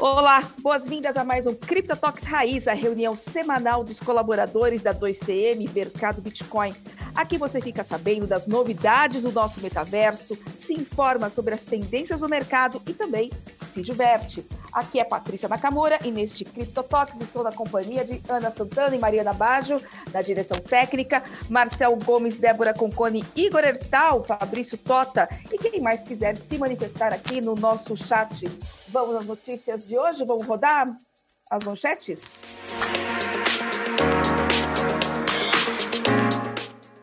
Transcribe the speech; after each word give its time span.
Olá, 0.00 0.48
boas-vindas 0.60 1.16
a 1.16 1.24
mais 1.24 1.44
um 1.44 1.56
CryptoTalks 1.56 2.22
Raiz, 2.22 2.68
a 2.68 2.72
reunião 2.72 3.16
semanal 3.16 3.82
dos 3.82 3.98
colaboradores 3.98 4.80
da 4.80 4.94
2TM 4.94 5.68
Mercado 5.74 6.22
Bitcoin. 6.22 6.72
Aqui 7.16 7.36
você 7.36 7.60
fica 7.60 7.82
sabendo 7.82 8.24
das 8.24 8.46
novidades 8.46 9.22
do 9.22 9.32
nosso 9.32 9.60
metaverso, 9.60 10.38
se 10.60 10.72
informa 10.72 11.28
sobre 11.28 11.54
as 11.54 11.62
tendências 11.62 12.20
do 12.20 12.28
mercado 12.28 12.80
e 12.86 12.94
também 12.94 13.28
se 13.74 13.82
diverte. 13.82 14.46
Aqui 14.72 15.00
é 15.00 15.04
Patrícia 15.04 15.48
Nakamura 15.48 15.98
e 16.04 16.12
neste 16.12 16.44
CryptoTalks 16.44 17.20
estou 17.20 17.42
na 17.42 17.50
companhia 17.50 18.04
de 18.04 18.22
Ana 18.28 18.52
Santana 18.52 18.94
e 18.94 18.98
Mariana 19.00 19.32
Baggio, 19.32 19.82
da 20.12 20.22
direção 20.22 20.58
técnica, 20.58 21.24
Marcel 21.48 21.96
Gomes, 21.96 22.38
Débora 22.38 22.72
Concone, 22.72 23.24
Igor 23.34 23.64
Ertal, 23.64 24.24
Fabrício 24.24 24.78
Tota 24.78 25.28
e 25.52 25.58
quem 25.58 25.80
mais 25.80 26.02
quiser 26.02 26.36
se 26.36 26.56
manifestar 26.56 27.12
aqui 27.12 27.40
no 27.40 27.56
nosso 27.56 27.96
chat. 27.96 28.48
Vamos 28.88 29.16
às 29.16 29.26
notícias 29.26 29.87
de 29.88 29.98
hoje? 29.98 30.22
Vamos 30.22 30.44
rodar 30.44 30.94
as 31.50 31.64
manchetes? 31.64 32.38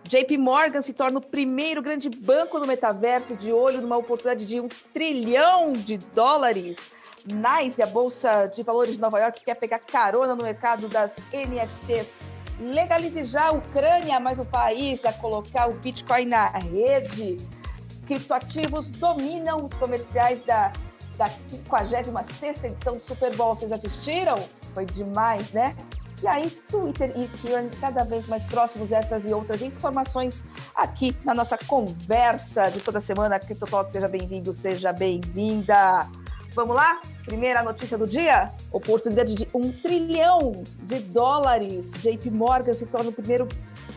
JP 0.03 0.37
Morgan 0.37 0.83
se 0.83 0.93
torna 0.93 1.17
o 1.17 1.21
primeiro 1.21 1.81
grande 1.81 2.09
banco 2.09 2.59
no 2.59 2.67
metaverso 2.67 3.35
de 3.35 3.51
olho 3.51 3.81
numa 3.81 3.97
oportunidade 3.97 4.45
de 4.45 4.61
um 4.61 4.67
trilhão 4.93 5.73
de 5.73 5.97
dólares. 5.97 6.77
NICE, 7.25 7.81
a 7.81 7.87
Bolsa 7.87 8.45
de 8.55 8.61
Valores 8.61 8.93
de 8.93 9.01
Nova 9.01 9.19
York, 9.19 9.43
quer 9.43 9.55
pegar 9.55 9.79
carona 9.79 10.35
no 10.35 10.43
mercado 10.43 10.87
das 10.87 11.11
NFTs. 11.33 12.13
Legalize 12.59 13.23
já 13.23 13.47
a 13.47 13.51
Ucrânia, 13.51 14.19
mais 14.19 14.37
um 14.37 14.45
país 14.45 15.03
a 15.03 15.11
colocar 15.11 15.67
o 15.67 15.73
Bitcoin 15.73 16.25
na 16.25 16.49
rede. 16.49 17.37
Criptoativos 18.05 18.91
dominam 18.91 19.65
os 19.65 19.73
comerciais 19.73 20.39
da 20.43 20.71
da 21.17 21.29
56 21.29 22.63
edição 22.63 22.95
do 22.95 23.01
Super 23.01 23.35
Bowl. 23.35 23.55
Vocês 23.55 23.71
assistiram? 23.71 24.43
Foi 24.73 24.85
demais, 24.85 25.51
né? 25.51 25.75
E 26.23 26.27
aí, 26.27 26.49
Twitter 26.69 27.11
e 27.15 27.25
Ethereum 27.25 27.69
cada 27.79 28.03
vez 28.03 28.27
mais 28.27 28.45
próximos 28.45 28.91
essas 28.91 29.25
e 29.25 29.33
outras 29.33 29.61
informações 29.61 30.45
aqui 30.73 31.15
na 31.25 31.33
nossa 31.33 31.57
conversa 31.57 32.69
de 32.69 32.81
toda 32.81 33.01
semana. 33.01 33.37
CryptoTalk, 33.37 33.91
seja 33.91 34.07
bem-vindo, 34.07 34.53
seja 34.53 34.93
bem-vinda. 34.93 36.09
Vamos 36.53 36.73
lá? 36.73 37.01
Primeira 37.25 37.61
notícia 37.61 37.97
do 37.97 38.07
dia: 38.07 38.49
oportunidade 38.71 39.35
de 39.35 39.49
um 39.53 39.71
trilhão 39.71 40.63
de 40.83 40.99
dólares. 40.99 41.91
JP 42.01 42.31
Morgan 42.31 42.73
se 42.73 42.85
torna 42.85 43.09
o 43.09 43.13
primeiro 43.13 43.47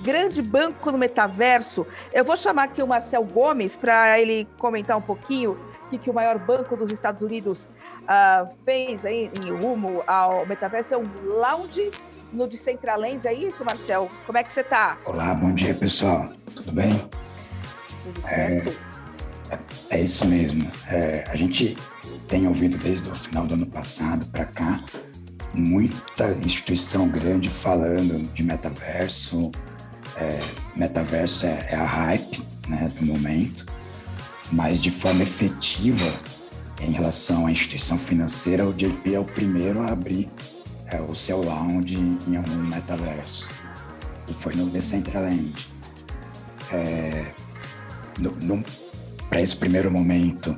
grande 0.02 0.42
banco 0.42 0.90
no 0.90 0.98
metaverso. 0.98 1.86
Eu 2.12 2.24
vou 2.24 2.36
chamar 2.36 2.64
aqui 2.64 2.82
o 2.82 2.86
Marcel 2.86 3.24
Gomes 3.24 3.76
para 3.76 4.18
ele 4.18 4.46
comentar 4.58 4.96
um 4.96 5.02
pouquinho 5.02 5.56
que, 5.88 5.98
que 5.98 6.10
o 6.10 6.14
maior 6.14 6.38
banco 6.38 6.76
dos 6.76 6.90
Estados 6.90 7.22
Unidos 7.22 7.68
uh, 8.02 8.48
fez 8.64 9.04
aí 9.04 9.30
em 9.44 9.50
rumo 9.50 10.02
ao 10.06 10.46
metaverso, 10.46 10.94
é 10.94 10.96
um 10.96 11.08
lounge 11.24 11.90
no 12.32 12.46
Decentraland, 12.46 13.26
é 13.26 13.32
isso, 13.32 13.64
Marcel? 13.64 14.10
Como 14.26 14.36
é 14.36 14.42
que 14.42 14.52
você 14.52 14.60
está? 14.60 14.98
Olá, 15.04 15.34
bom 15.34 15.54
dia, 15.54 15.74
pessoal. 15.74 16.28
Tudo 16.54 16.72
bem? 16.72 16.92
Tudo 18.04 18.28
é, 18.28 18.62
é, 19.90 20.00
isso 20.00 20.26
mesmo. 20.26 20.70
É, 20.90 21.24
a 21.28 21.36
gente 21.36 21.76
tem 22.26 22.46
ouvido 22.46 22.76
desde 22.78 23.08
o 23.08 23.14
final 23.14 23.46
do 23.46 23.54
ano 23.54 23.66
passado 23.66 24.26
para 24.26 24.44
cá 24.44 24.80
muita 25.54 26.32
instituição 26.44 27.08
grande 27.08 27.48
falando 27.48 28.22
de 28.34 28.42
metaverso. 28.42 29.50
É, 30.16 30.40
metaverso 30.76 31.46
é, 31.46 31.68
é 31.70 31.76
a 31.76 31.84
hype 31.84 32.46
né, 32.68 32.90
do 32.98 33.06
momento 33.06 33.77
mas 34.50 34.80
de 34.80 34.90
forma 34.90 35.22
efetiva 35.22 36.12
em 36.80 36.92
relação 36.92 37.46
à 37.46 37.52
instituição 37.52 37.98
financeira, 37.98 38.66
o 38.66 38.72
JP 38.72 39.14
é 39.14 39.18
o 39.18 39.24
primeiro 39.24 39.80
a 39.80 39.92
abrir 39.92 40.28
é, 40.86 41.00
o 41.00 41.14
seu 41.14 41.42
lounge 41.42 41.96
em 41.96 42.36
algum 42.36 42.56
metaverso. 42.56 43.48
E 44.28 44.34
foi 44.34 44.54
no 44.54 44.66
Decentraland. 44.66 45.52
É, 46.72 47.32
Para 49.28 49.40
esse 49.40 49.56
primeiro 49.56 49.90
momento, 49.90 50.56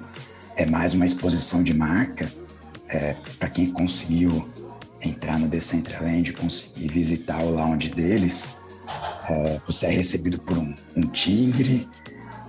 é 0.57 0.67
mais 0.67 0.95
uma 0.95 1.07
exposição 1.07 1.63
de 1.63 1.73
marca 1.73 2.31
é, 2.89 3.15
para 3.39 3.49
quem 3.49 3.71
conseguiu 3.71 4.49
entrar 5.03 5.39
no 5.39 5.49
Decentraland, 5.49 6.33
conseguir 6.33 6.89
visitar 6.89 7.43
o 7.43 7.51
lounge 7.51 7.89
deles. 7.89 8.57
É, 9.29 9.61
você 9.67 9.87
é 9.87 9.91
recebido 9.91 10.39
por 10.41 10.59
um, 10.59 10.75
um 10.97 11.03
tigre, 11.03 11.89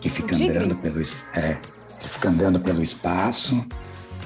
que 0.02 0.10
fica 0.10 0.36
andando 0.36 0.76
pelo 0.76 1.00
é, 1.00 1.58
fica 2.08 2.30
andando 2.30 2.60
pelo 2.60 2.82
espaço, 2.82 3.66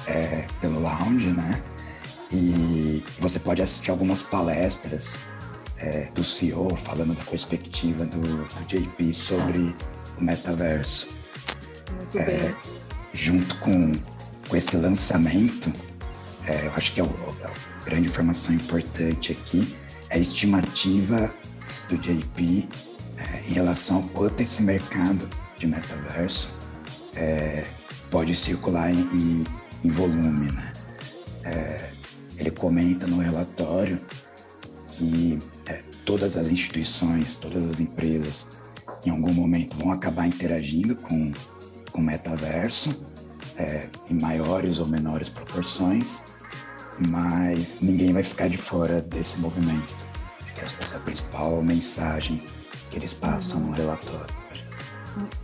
é, 0.06 0.46
pelo 0.60 0.80
lounge, 0.80 1.28
né? 1.28 1.62
E 2.32 3.04
você 3.20 3.38
pode 3.38 3.62
assistir 3.62 3.90
algumas 3.90 4.22
palestras 4.22 5.18
é, 5.78 6.10
do 6.14 6.24
CEO 6.24 6.74
falando 6.76 7.14
da 7.14 7.22
perspectiva 7.24 8.04
do, 8.04 8.20
do 8.20 8.64
JP 8.66 9.12
sobre 9.12 9.76
o 10.18 10.24
metaverso. 10.24 11.08
Muito 11.94 12.12
bem. 12.14 12.24
É, 12.24 12.54
junto 13.12 13.54
com, 13.56 13.92
com 14.48 14.56
esse 14.56 14.76
lançamento, 14.76 15.72
é, 16.46 16.66
eu 16.66 16.72
acho 16.74 16.92
que 16.92 17.00
é, 17.00 17.04
o, 17.04 17.08
a 17.44 17.84
grande 17.84 18.08
informação 18.08 18.54
importante 18.54 19.32
aqui 19.32 19.76
é 20.08 20.16
a 20.16 20.18
estimativa 20.18 21.32
do 21.88 21.96
JP 21.98 22.68
é, 23.18 23.48
em 23.48 23.52
relação 23.52 23.98
ao 23.98 24.02
quanto 24.04 24.40
esse 24.42 24.62
mercado 24.62 25.28
de 25.56 25.66
metaverso 25.66 26.50
é, 27.14 27.64
pode 28.10 28.34
circular 28.34 28.90
em, 28.90 29.00
em, 29.00 29.44
em 29.84 29.90
volume, 29.90 30.52
né? 30.52 30.72
É, 31.44 31.90
ele 32.38 32.50
comenta 32.50 33.06
no 33.06 33.18
relatório 33.18 34.00
que 34.88 35.38
é, 35.66 35.82
todas 36.04 36.36
as 36.36 36.48
instituições, 36.48 37.36
todas 37.36 37.70
as 37.70 37.80
empresas, 37.80 38.56
em 39.04 39.10
algum 39.10 39.32
momento 39.32 39.76
vão 39.76 39.92
acabar 39.92 40.26
interagindo 40.26 40.96
com 40.96 41.32
o 41.94 42.00
metaverso, 42.00 43.04
é, 43.56 43.88
em 44.10 44.14
maiores 44.14 44.78
ou 44.78 44.86
menores 44.86 45.28
proporções, 45.28 46.26
mas 46.98 47.80
ninguém 47.80 48.12
vai 48.12 48.22
ficar 48.22 48.48
de 48.48 48.56
fora 48.56 49.00
desse 49.00 49.38
movimento. 49.38 49.94
Acho 50.62 50.76
que 50.76 50.84
essa 50.84 50.96
é 50.96 50.98
a 50.98 51.02
principal 51.02 51.62
mensagem 51.62 52.42
que 52.90 52.96
eles 52.96 53.12
passam 53.12 53.60
no 53.60 53.72
relatório. 53.72 54.34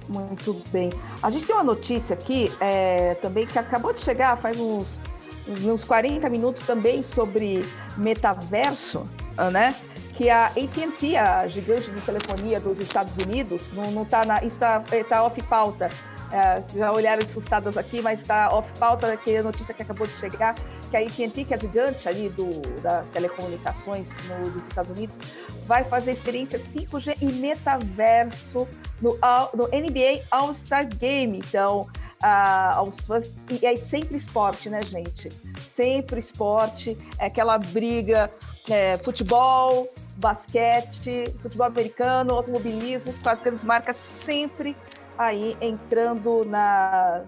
Muito 0.09 0.63
bem. 0.71 0.91
A 1.23 1.31
gente 1.31 1.47
tem 1.47 1.55
uma 1.55 1.65
notícia 1.65 2.15
aqui 2.15 2.53
é, 2.61 3.15
também 3.15 3.47
que 3.47 3.59
acabou 3.59 3.93
de 3.93 4.03
chegar 4.03 4.37
faz 4.37 4.59
uns, 4.59 5.01
uns 5.49 5.85
40 5.85 6.29
minutos 6.29 6.65
também 6.67 7.03
sobre 7.03 7.65
metaverso, 7.97 9.07
né? 9.51 9.75
Que 10.15 10.29
a 10.29 10.47
AT&T, 10.47 11.17
a 11.17 11.49
gigante 11.49 11.91
de 11.91 12.01
telefonia 12.03 12.61
dos 12.61 12.79
Estados 12.79 13.17
Unidos, 13.17 13.63
não, 13.73 13.91
não 13.91 14.05
tá 14.05 14.25
na, 14.25 14.39
isso 14.45 14.57
está 14.57 14.81
tá 15.09 15.25
off 15.25 15.41
pauta. 15.45 15.91
É, 16.31 16.63
já 16.75 16.91
olharam 16.91 17.23
assustadas 17.23 17.77
aqui, 17.77 18.01
mas 18.01 18.21
está 18.21 18.51
off 18.55 18.71
pauta, 18.79 19.15
que 19.19 19.33
é 19.33 19.39
a 19.39 19.43
notícia 19.43 19.75
que 19.75 19.83
acabou 19.83 20.07
de 20.07 20.15
chegar, 20.15 20.55
que 20.91 20.97
a 20.97 21.01
AT&T, 21.01 21.45
que 21.45 21.53
é 21.53 21.57
a 21.57 21.61
gigante 21.61 22.09
ali 22.09 22.31
do, 22.31 22.61
das 22.81 23.07
telecomunicações 23.09 24.07
no, 24.29 24.51
dos 24.51 24.63
Estados 24.67 24.91
Unidos, 24.91 25.19
vai 25.67 25.85
fazer 25.85 26.13
experiência 26.13 26.59
5G 26.59 27.17
e 27.21 27.27
metaverso 27.27 28.67
no, 29.03 29.19
no 29.55 29.65
NBA 29.69 30.23
All-Star 30.31 30.87
Game. 30.87 31.39
Então, 31.39 31.83
uh, 32.23 32.77
aos 32.77 33.05
fãs, 33.05 33.31
e 33.51 33.67
é 33.67 33.77
sempre 33.77 34.17
esporte, 34.17 34.71
né, 34.71 34.83
gente? 34.83 35.29
Sempre 35.75 36.21
esporte, 36.21 36.97
é 37.19 37.27
aquela 37.27 37.59
briga, 37.59 38.31
é, 38.71 38.97
futebol, 38.99 39.93
basquete, 40.17 41.35
futebol 41.41 41.67
americano, 41.67 42.35
automobilismo, 42.35 43.13
as 43.25 43.43
grandes 43.43 43.65
marcas 43.65 43.97
sempre 43.97 44.77
aí 45.19 45.57
entrando 45.61 46.45
na, 46.45 47.25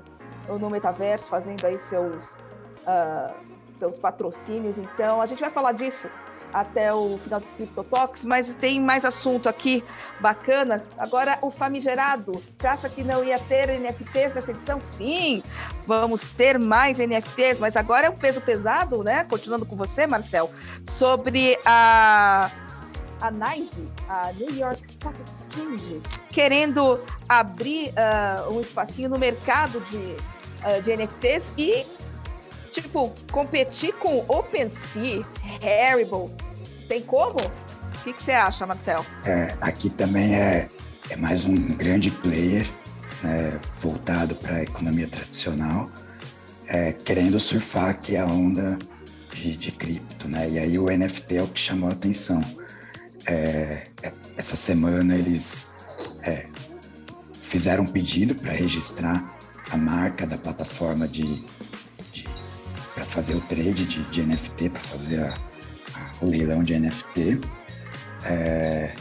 no 0.49 0.70
metaverso, 0.70 1.29
fazendo 1.29 1.65
aí 1.65 1.79
seus, 1.79 2.27
uh, 2.87 3.35
seus 3.75 3.99
patrocínios. 3.99 4.79
Então, 4.79 5.20
a 5.20 5.27
gente 5.27 5.41
vai 5.41 5.50
falar 5.50 5.73
disso 5.73 6.09
até 6.55 6.95
o 6.95 7.19
final 7.19 7.41
do 7.41 7.47
Crypto 7.47 7.83
Talks, 7.85 8.25
mas 8.25 8.55
tem 8.55 8.81
mais 8.81 9.05
assunto 9.05 9.49
aqui 9.49 9.85
bacana. 10.21 10.85
Agora, 10.97 11.37
o 11.43 11.51
famigerado. 11.51 12.41
Você 12.56 12.67
acha 12.67 12.89
que 12.89 13.03
não 13.03 13.25
ia 13.25 13.39
ter 13.41 13.69
NFTs 13.79 14.35
nessa 14.35 14.53
edição? 14.53 14.81
Sim, 14.81 15.43
vamos 15.85 16.31
ter 16.31 16.59
mais 16.59 16.99
NFTs, 16.99 17.59
mas 17.59 17.77
agora 17.77 18.06
é 18.06 18.11
um 18.11 18.17
peso 18.17 18.41
pesado, 18.41 19.03
né? 19.03 19.25
Continuando 19.25 19.67
com 19.67 19.75
você, 19.75 20.06
Marcel, 20.06 20.49
sobre 20.85 21.59
a 21.65 22.51
a 23.21 23.31
NYSE, 23.31 23.91
a 24.09 24.33
New 24.33 24.55
York 24.55 24.85
Stock 24.85 25.17
Exchange, 25.23 26.03
querendo 26.29 27.03
abrir 27.27 27.89
uh, 27.91 28.53
um 28.53 28.61
espacinho 28.61 29.09
no 29.09 29.19
mercado 29.19 29.81
de, 29.91 29.97
uh, 29.97 30.83
de 30.83 30.95
NFTs 30.95 31.43
e, 31.56 31.87
tipo, 32.73 33.15
competir 33.33 33.95
com 33.95 34.25
OpenSea, 34.29 35.25
Haribo. 35.62 36.31
Tem 36.88 37.02
como? 37.02 37.40
O 37.40 38.04
que, 38.04 38.12
que 38.12 38.22
você 38.22 38.32
acha, 38.32 38.66
Marcel? 38.66 39.04
É, 39.25 39.54
aqui 39.60 39.88
também 39.88 40.34
é, 40.34 40.69
é 41.10 41.16
mais 41.16 41.44
um 41.44 41.54
grande 41.75 42.10
player 42.10 42.66
né, 43.22 43.58
voltado 43.81 44.34
para 44.36 44.56
a 44.56 44.62
economia 44.62 45.08
tradicional. 45.08 45.90
é, 46.66 46.92
querendo 46.92 47.38
surfar 47.38 47.90
aqui 47.90 48.16
a 48.16 48.26
onda 48.26 48.78
de, 49.32 49.56
de 49.56 49.72
cripto, 49.72 50.28
né? 50.28 50.48
E 50.48 50.58
aí 50.58 50.78
o 50.78 50.86
NFT 50.86 51.36
é 51.36 51.42
o 51.42 51.48
que 51.48 51.60
chamou 51.60 51.88
a 51.88 51.92
atenção. 51.92 52.42
É, 53.26 53.86
é 54.02 54.12
essa 54.36 54.56
semana 54.56 55.14
eles 55.14 55.72
é, 56.22 56.46
fizeram 57.40 57.84
um 57.84 57.86
pedido 57.86 58.34
para 58.34 58.52
registrar 58.52 59.38
a 59.70 59.76
marca 59.76 60.26
da 60.26 60.36
plataforma 60.36 61.06
de, 61.06 61.44
de 62.12 62.25
para 62.94 63.04
fazer 63.04 63.34
o 63.34 63.40
trade 63.42 63.84
de, 63.84 64.02
de 64.04 64.22
NFT, 64.22 64.70
para 64.70 64.81
fazer 64.81 65.20
a, 65.20 65.28
a, 65.28 65.54
leilão 66.25 66.62
de 66.62 66.79
NFT. 66.79 67.41
É, 68.25 68.94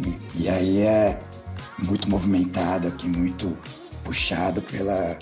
e, 0.00 0.42
e, 0.42 0.48
aí 0.48 0.80
é 0.80 1.20
muito 1.78 2.08
movimentado 2.08 2.88
aqui, 2.88 3.08
muito 3.08 3.56
puxado 4.04 4.62
pelas 4.62 5.18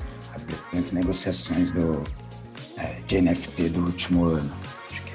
grandes 0.71 0.93
negociações 0.93 1.73
do, 1.73 2.05
é, 2.77 3.01
de 3.07 3.21
NFT 3.21 3.71
do 3.71 3.87
último 3.87 4.25
ano. 4.25 4.53
Acho 4.91 5.03
que 5.03 5.13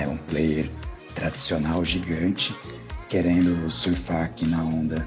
é, 0.00 0.02
é 0.04 0.08
um 0.08 0.16
player 0.16 0.70
tradicional 1.14 1.84
gigante 1.84 2.54
querendo 3.08 3.70
surfar 3.70 4.24
aqui 4.24 4.46
na 4.46 4.62
onda 4.62 5.06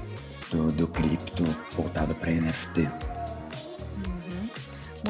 do, 0.50 0.72
do 0.72 0.88
cripto 0.88 1.44
voltado 1.76 2.14
para 2.14 2.32
NFT. 2.32 3.09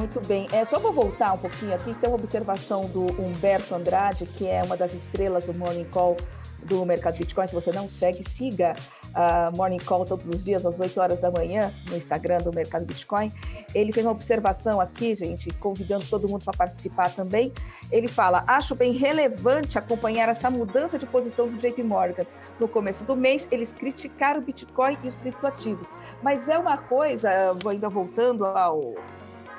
Muito 0.00 0.26
bem. 0.26 0.48
É, 0.50 0.64
só 0.64 0.78
vou 0.78 0.94
voltar 0.94 1.34
um 1.34 1.36
pouquinho 1.36 1.74
aqui, 1.74 1.92
tem 1.92 2.08
uma 2.08 2.16
observação 2.16 2.80
do 2.86 3.02
Humberto 3.20 3.74
Andrade, 3.74 4.24
que 4.24 4.46
é 4.46 4.62
uma 4.62 4.74
das 4.74 4.94
estrelas 4.94 5.44
do 5.44 5.52
Morning 5.52 5.84
Call 5.84 6.16
do 6.64 6.86
mercado 6.86 7.18
Bitcoin. 7.18 7.46
Se 7.46 7.54
você 7.54 7.70
não 7.70 7.86
segue, 7.86 8.26
siga 8.26 8.72
a 9.14 9.50
Morning 9.54 9.78
Call 9.78 10.06
todos 10.06 10.26
os 10.26 10.42
dias 10.42 10.64
às 10.64 10.80
8 10.80 10.98
horas 10.98 11.20
da 11.20 11.30
manhã 11.30 11.70
no 11.90 11.98
Instagram 11.98 12.38
do 12.38 12.50
Mercado 12.50 12.86
Bitcoin. 12.86 13.30
Ele 13.74 13.92
fez 13.92 14.06
uma 14.06 14.12
observação 14.12 14.80
aqui, 14.80 15.14
gente, 15.14 15.50
convidando 15.58 16.06
todo 16.06 16.26
mundo 16.26 16.46
para 16.46 16.56
participar 16.56 17.14
também. 17.14 17.52
Ele 17.92 18.08
fala: 18.08 18.42
acho 18.46 18.74
bem 18.74 18.92
relevante 18.92 19.78
acompanhar 19.78 20.30
essa 20.30 20.50
mudança 20.50 20.98
de 20.98 21.04
posição 21.04 21.46
do 21.46 21.58
JP 21.58 21.82
Morgan. 21.82 22.24
No 22.58 22.66
começo 22.66 23.04
do 23.04 23.14
mês, 23.14 23.46
eles 23.50 23.70
criticaram 23.70 24.40
o 24.40 24.42
Bitcoin 24.42 24.96
e 25.04 25.08
os 25.08 25.16
criptoativos. 25.18 25.88
Mas 26.22 26.48
é 26.48 26.56
uma 26.56 26.78
coisa, 26.78 27.30
ainda 27.68 27.90
voltando 27.90 28.46
ao, 28.46 28.94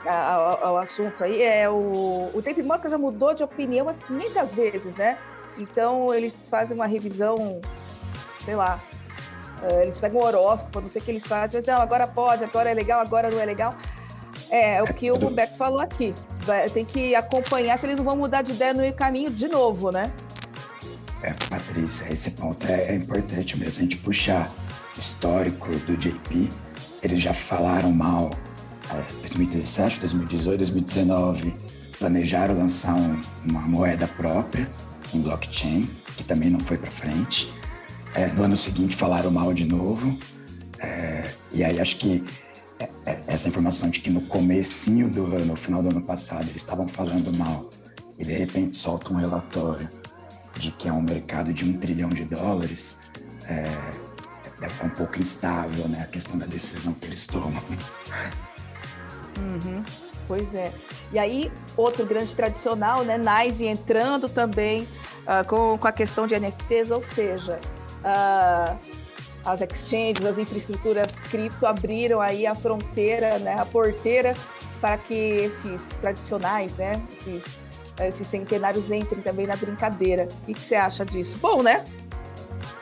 ao, 0.06 0.66
ao, 0.66 0.78
assunto 0.78 1.24
aí, 1.24 1.42
é 1.42 1.70
o, 1.70 2.32
o 2.34 2.42
JP 2.42 2.64
Morgan 2.64 2.90
já 2.90 2.98
mudou 2.98 3.34
de 3.34 3.44
opinião 3.44 3.86
umas 3.86 4.00
500 4.00 4.56
vezes, 4.56 4.96
né? 4.96 5.18
Então 5.58 6.14
eles 6.14 6.36
fazem 6.50 6.76
uma 6.76 6.88
revisão, 6.88 7.62
sei 8.44 8.56
lá, 8.56 8.82
eh, 9.64 9.84
eles 9.84 10.00
pegam 10.00 10.22
um 10.22 10.24
horóscopo, 10.24 10.82
não 10.82 10.90
sei 10.90 11.02
o 11.02 11.06
que 11.06 11.12
eles 11.12 11.26
fazem, 11.26 11.60
mas 11.60 11.66
não, 11.66 11.82
agora 11.82 12.08
pode, 12.08 12.44
agora 12.44 12.70
é 12.70 12.74
legal, 12.74 13.02
agora 13.02 13.30
não 13.30 13.40
é 13.40 13.46
legal. 13.46 13.76
É, 14.50 14.76
é 14.76 14.84
o 14.84 14.94
que 14.94 15.10
o 15.12 15.16
Roberto 15.16 15.56
falou 15.56 15.80
aqui. 15.80 16.14
tem 16.74 16.84
que 16.84 17.16
acompanhar 17.16 17.78
se 17.78 17.86
eles 17.86 17.96
não 17.96 18.04
vão 18.04 18.16
mudar 18.16 18.42
de 18.42 18.52
ideia 18.52 18.74
no 18.74 18.94
caminho 18.94 19.30
de 19.30 19.48
novo, 19.48 19.92
né? 19.92 20.12
É, 21.24 21.34
Patrícia, 21.50 22.12
esse 22.12 22.32
ponto 22.32 22.66
é, 22.68 22.90
é 22.90 22.96
importante 22.96 23.58
mesmo, 23.58 23.80
a 23.80 23.82
gente 23.84 23.98
puxar 23.98 24.52
histórico 24.98 25.70
do 25.72 25.96
JP. 25.96 26.50
Eles 27.04 27.22
já 27.22 27.34
falaram 27.34 27.92
mal 27.92 28.32
é, 28.32 28.51
2017, 29.22 30.00
2018, 30.00 30.58
2019, 30.58 31.56
planejaram 32.00 32.58
lançar 32.58 32.96
um, 32.96 33.22
uma 33.46 33.62
moeda 33.62 34.08
própria 34.08 34.70
em 35.14 35.22
blockchain, 35.22 35.90
que 36.18 36.24
também 36.24 36.50
não 36.50 36.60
foi 36.60 36.78
para 36.78 36.90
frente. 36.90 37.52
É, 38.16 38.28
no 38.28 38.44
ano 38.44 38.58
seguinte 38.58 38.96
falaram 38.96 39.32
mal 39.32 39.54
de 39.54 39.66
novo. 39.66 40.18
É, 40.80 41.32
e 41.52 41.64
aí 41.64 41.80
acho 41.80 41.98
que 41.98 42.24
é, 42.80 42.90
é, 43.06 43.24
essa 43.28 43.48
informação 43.48 43.90
de 43.90 44.00
que 44.00 44.10
no 44.10 44.22
comecinho 44.22 45.10
do 45.10 45.26
ano, 45.26 45.46
no 45.46 45.56
final 45.56 45.84
do 45.84 45.90
ano 45.90 46.02
passado, 46.02 46.44
eles 46.44 46.56
estavam 46.56 46.88
falando 46.88 47.32
mal 47.38 47.70
e 48.18 48.26
de 48.26 48.34
repente 48.34 48.78
soltam 48.78 49.14
um 49.14 49.20
relatório 49.20 49.90
de 50.58 50.72
que 50.72 50.88
é 50.88 50.94
um 50.94 51.02
mercado 51.02 51.54
de 51.54 51.64
um 51.64 51.74
trilhão 51.74 52.10
de 52.10 52.26
dólares, 52.26 52.98
é, 53.48 53.66
é 54.62 54.86
um 54.86 54.90
pouco 54.90 55.20
instável, 55.20 55.88
né? 55.88 56.02
A 56.02 56.08
questão 56.08 56.38
da 56.38 56.46
decisão 56.46 56.94
que 56.94 57.08
eles 57.08 57.26
tomam. 57.26 57.64
Uhum, 59.42 59.84
pois 60.28 60.54
é. 60.54 60.72
E 61.12 61.20
aí, 61.20 61.52
outro 61.76 62.06
grande 62.06 62.34
tradicional, 62.36 63.04
né? 63.04 63.18
Nice 63.18 63.66
entrando 63.66 64.30
também 64.30 64.88
uh, 65.24 65.46
com, 65.48 65.78
com 65.78 65.88
a 65.88 65.92
questão 65.92 66.28
de 66.28 66.40
NFTs, 66.40 66.92
ou 66.92 67.04
seja, 67.04 67.60
uh, 68.04 68.78
as 69.46 69.62
exchanges, 69.62 70.24
as 70.26 70.38
infraestruturas 70.38 71.12
cripto 71.30 71.66
abriram 71.66 72.22
aí 72.22 72.46
a 72.46 72.54
fronteira, 72.54 73.40
né, 73.40 73.56
a 73.60 73.66
porteira 73.66 74.36
para 74.80 74.98
que 74.98 75.14
esses 75.14 75.82
tradicionais, 76.00 76.74
né, 76.74 77.02
esses, 77.20 77.44
esses 78.00 78.28
centenários 78.28 78.92
entrem 78.92 79.22
também 79.22 79.48
na 79.48 79.56
brincadeira. 79.56 80.28
O 80.44 80.46
que, 80.46 80.54
que 80.54 80.62
você 80.62 80.76
acha 80.76 81.06
disso? 81.06 81.38
Bom, 81.40 81.62
né? 81.62 81.84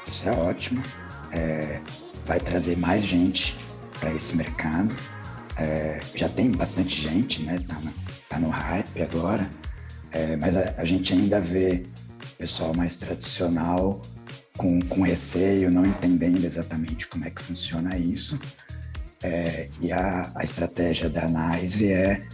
Isso 0.08 0.28
é 0.28 0.32
ótimo. 0.32 0.84
É, 1.32 1.82
vai 2.26 2.40
trazer 2.40 2.78
mais 2.78 3.04
gente 3.04 3.58
para 4.00 4.12
esse 4.14 4.36
mercado. 4.36 4.96
É, 5.60 6.00
já 6.16 6.30
tem 6.30 6.50
bastante 6.52 7.02
gente, 7.02 7.44
né? 7.44 7.60
Tá 7.68 7.76
tá 8.30 8.40
no 8.40 8.50
hype 8.50 9.02
agora. 9.02 9.50
É, 10.12 10.36
mas 10.36 10.56
a, 10.56 10.76
a, 10.78 10.86
gente 10.86 11.14
ainda 11.14 11.42
vê 11.42 11.86
pessoal 12.38 12.74
mais 12.74 12.96
tradicional 12.96 14.02
com, 14.58 14.80
com 14.82 15.02
receio, 15.02 15.70
não 15.70 15.86
entendendo 15.86 16.46
exatamente 16.46 17.08
como 17.08 17.26
é 17.26 17.30
que 17.30 17.42
funciona 17.42 17.98
isso. 17.98 18.40
É, 19.22 19.70
e 19.82 19.92
a, 19.92 20.32
a, 20.34 20.44
estratégia 20.44 21.10
da 21.10 21.26
análise 21.26 21.92
é 21.92 22.26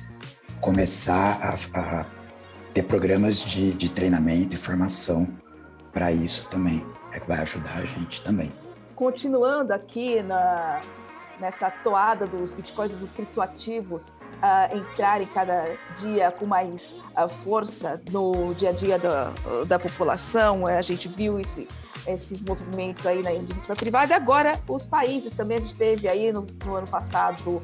começar 0.61 1.39
a, 1.73 1.79
a 1.79 2.05
ter 2.73 2.83
programas 2.83 3.39
de, 3.43 3.73
de, 3.73 3.89
treinamento 3.89 4.55
e 4.55 4.59
formação 4.59 5.27
para 5.91 6.11
isso 6.11 6.47
também. 6.49 6.85
É 7.11 7.19
que 7.19 7.27
vai 7.27 7.39
ajudar 7.39 7.77
a 7.77 7.85
gente 7.85 8.21
também. 8.23 8.51
Continuando 8.95 9.73
aqui 9.73 10.21
na, 10.21 10.81
nessa 11.39 11.69
toada 11.83 12.25
dos 12.25 12.51
bitcoins 12.53 12.91
dos 12.93 13.11
criptoativos 13.11 14.09
uh, 14.09 14.75
entrarem 14.75 15.27
cada 15.27 15.65
dia 15.99 16.31
com 16.31 16.45
mais 16.45 16.91
uh, 16.91 17.29
força 17.43 18.01
no 18.11 18.53
dia 18.55 18.69
a 18.69 18.73
dia 18.73 18.99
da, 18.99 19.31
da 19.67 19.79
população, 19.79 20.65
a 20.67 20.81
gente 20.81 21.07
viu 21.07 21.39
esse 21.39 21.67
esses 22.07 22.43
movimentos 22.43 23.05
aí 23.05 23.21
na 23.21 23.33
indústria 23.33 23.75
privada. 23.75 24.13
E 24.13 24.15
agora, 24.15 24.59
os 24.67 24.85
países 24.85 25.33
também, 25.33 25.57
a 25.57 25.61
gente 25.61 25.75
teve 25.75 26.07
aí 26.07 26.31
no, 26.31 26.45
no 26.63 26.75
ano 26.75 26.87
passado 26.87 27.49
uh, 27.57 27.61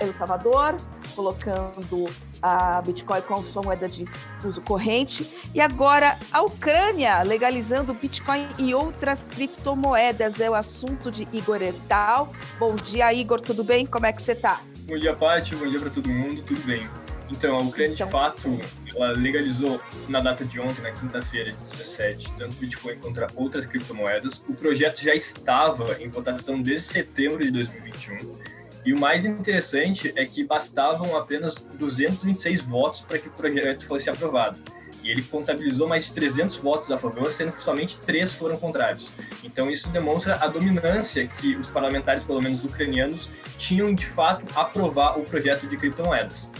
El 0.00 0.12
Salvador, 0.14 0.76
colocando 1.14 2.08
a 2.42 2.80
Bitcoin 2.82 3.20
como 3.22 3.48
sua 3.48 3.62
moeda 3.62 3.88
de 3.88 4.04
uso 4.44 4.60
corrente. 4.62 5.30
E 5.54 5.60
agora 5.60 6.18
a 6.32 6.42
Ucrânia 6.42 7.22
legalizando 7.22 7.94
Bitcoin 7.94 8.46
e 8.58 8.74
outras 8.74 9.22
criptomoedas. 9.22 10.40
É 10.40 10.50
o 10.50 10.54
assunto 10.54 11.10
de 11.10 11.26
Igor 11.32 11.62
Ertal. 11.62 12.32
Bom 12.58 12.74
dia, 12.76 13.12
Igor, 13.12 13.40
tudo 13.40 13.64
bem? 13.64 13.86
Como 13.86 14.06
é 14.06 14.12
que 14.12 14.22
você 14.22 14.32
está? 14.32 14.60
Bom 14.86 14.98
dia, 14.98 15.14
Paty. 15.14 15.54
Bom 15.56 15.66
dia 15.66 15.80
para 15.80 15.90
todo 15.90 16.08
mundo. 16.08 16.42
Tudo 16.42 16.60
bem. 16.66 16.86
Então, 17.30 17.56
a 17.56 17.60
Ucrânia, 17.60 17.94
então, 17.94 18.06
de 18.06 18.12
fato, 18.12 18.60
ela 18.94 19.12
legalizou 19.12 19.80
na 20.08 20.20
data 20.20 20.44
de 20.44 20.58
ontem, 20.58 20.82
na 20.82 20.90
quinta-feira, 20.90 21.54
17, 21.70 22.32
tanto 22.36 22.56
Bitcoin 22.56 22.96
contra 22.96 23.28
outras 23.36 23.64
criptomoedas. 23.66 24.42
O 24.48 24.54
projeto 24.54 25.00
já 25.00 25.14
estava 25.14 26.02
em 26.02 26.08
votação 26.08 26.60
desde 26.60 26.88
setembro 26.88 27.42
de 27.44 27.52
2021. 27.52 28.59
E 28.84 28.92
o 28.94 28.98
mais 28.98 29.26
interessante 29.26 30.12
é 30.16 30.24
que 30.24 30.44
bastavam 30.44 31.16
apenas 31.16 31.54
226 31.54 32.62
votos 32.62 33.00
para 33.02 33.18
que 33.18 33.28
o 33.28 33.30
projeto 33.32 33.86
fosse 33.86 34.08
aprovado. 34.08 34.58
E 35.02 35.10
ele 35.10 35.22
contabilizou 35.22 35.88
mais 35.88 36.10
300 36.10 36.56
votos 36.56 36.90
a 36.90 36.98
favor, 36.98 37.32
sendo 37.32 37.52
que 37.52 37.60
somente 37.60 37.98
três 37.98 38.32
foram 38.32 38.56
contrários. 38.56 39.10
Então 39.42 39.70
isso 39.70 39.88
demonstra 39.88 40.36
a 40.36 40.46
dominância 40.46 41.26
que 41.26 41.56
os 41.56 41.68
parlamentares, 41.68 42.22
pelo 42.22 42.40
menos 42.40 42.64
ucranianos, 42.64 43.30
tinham 43.56 43.94
de 43.94 44.06
fato 44.06 44.44
aprovar 44.54 45.18
o 45.18 45.24
projeto 45.24 45.66
de 45.66 45.76
criptomoedas. 45.76 46.50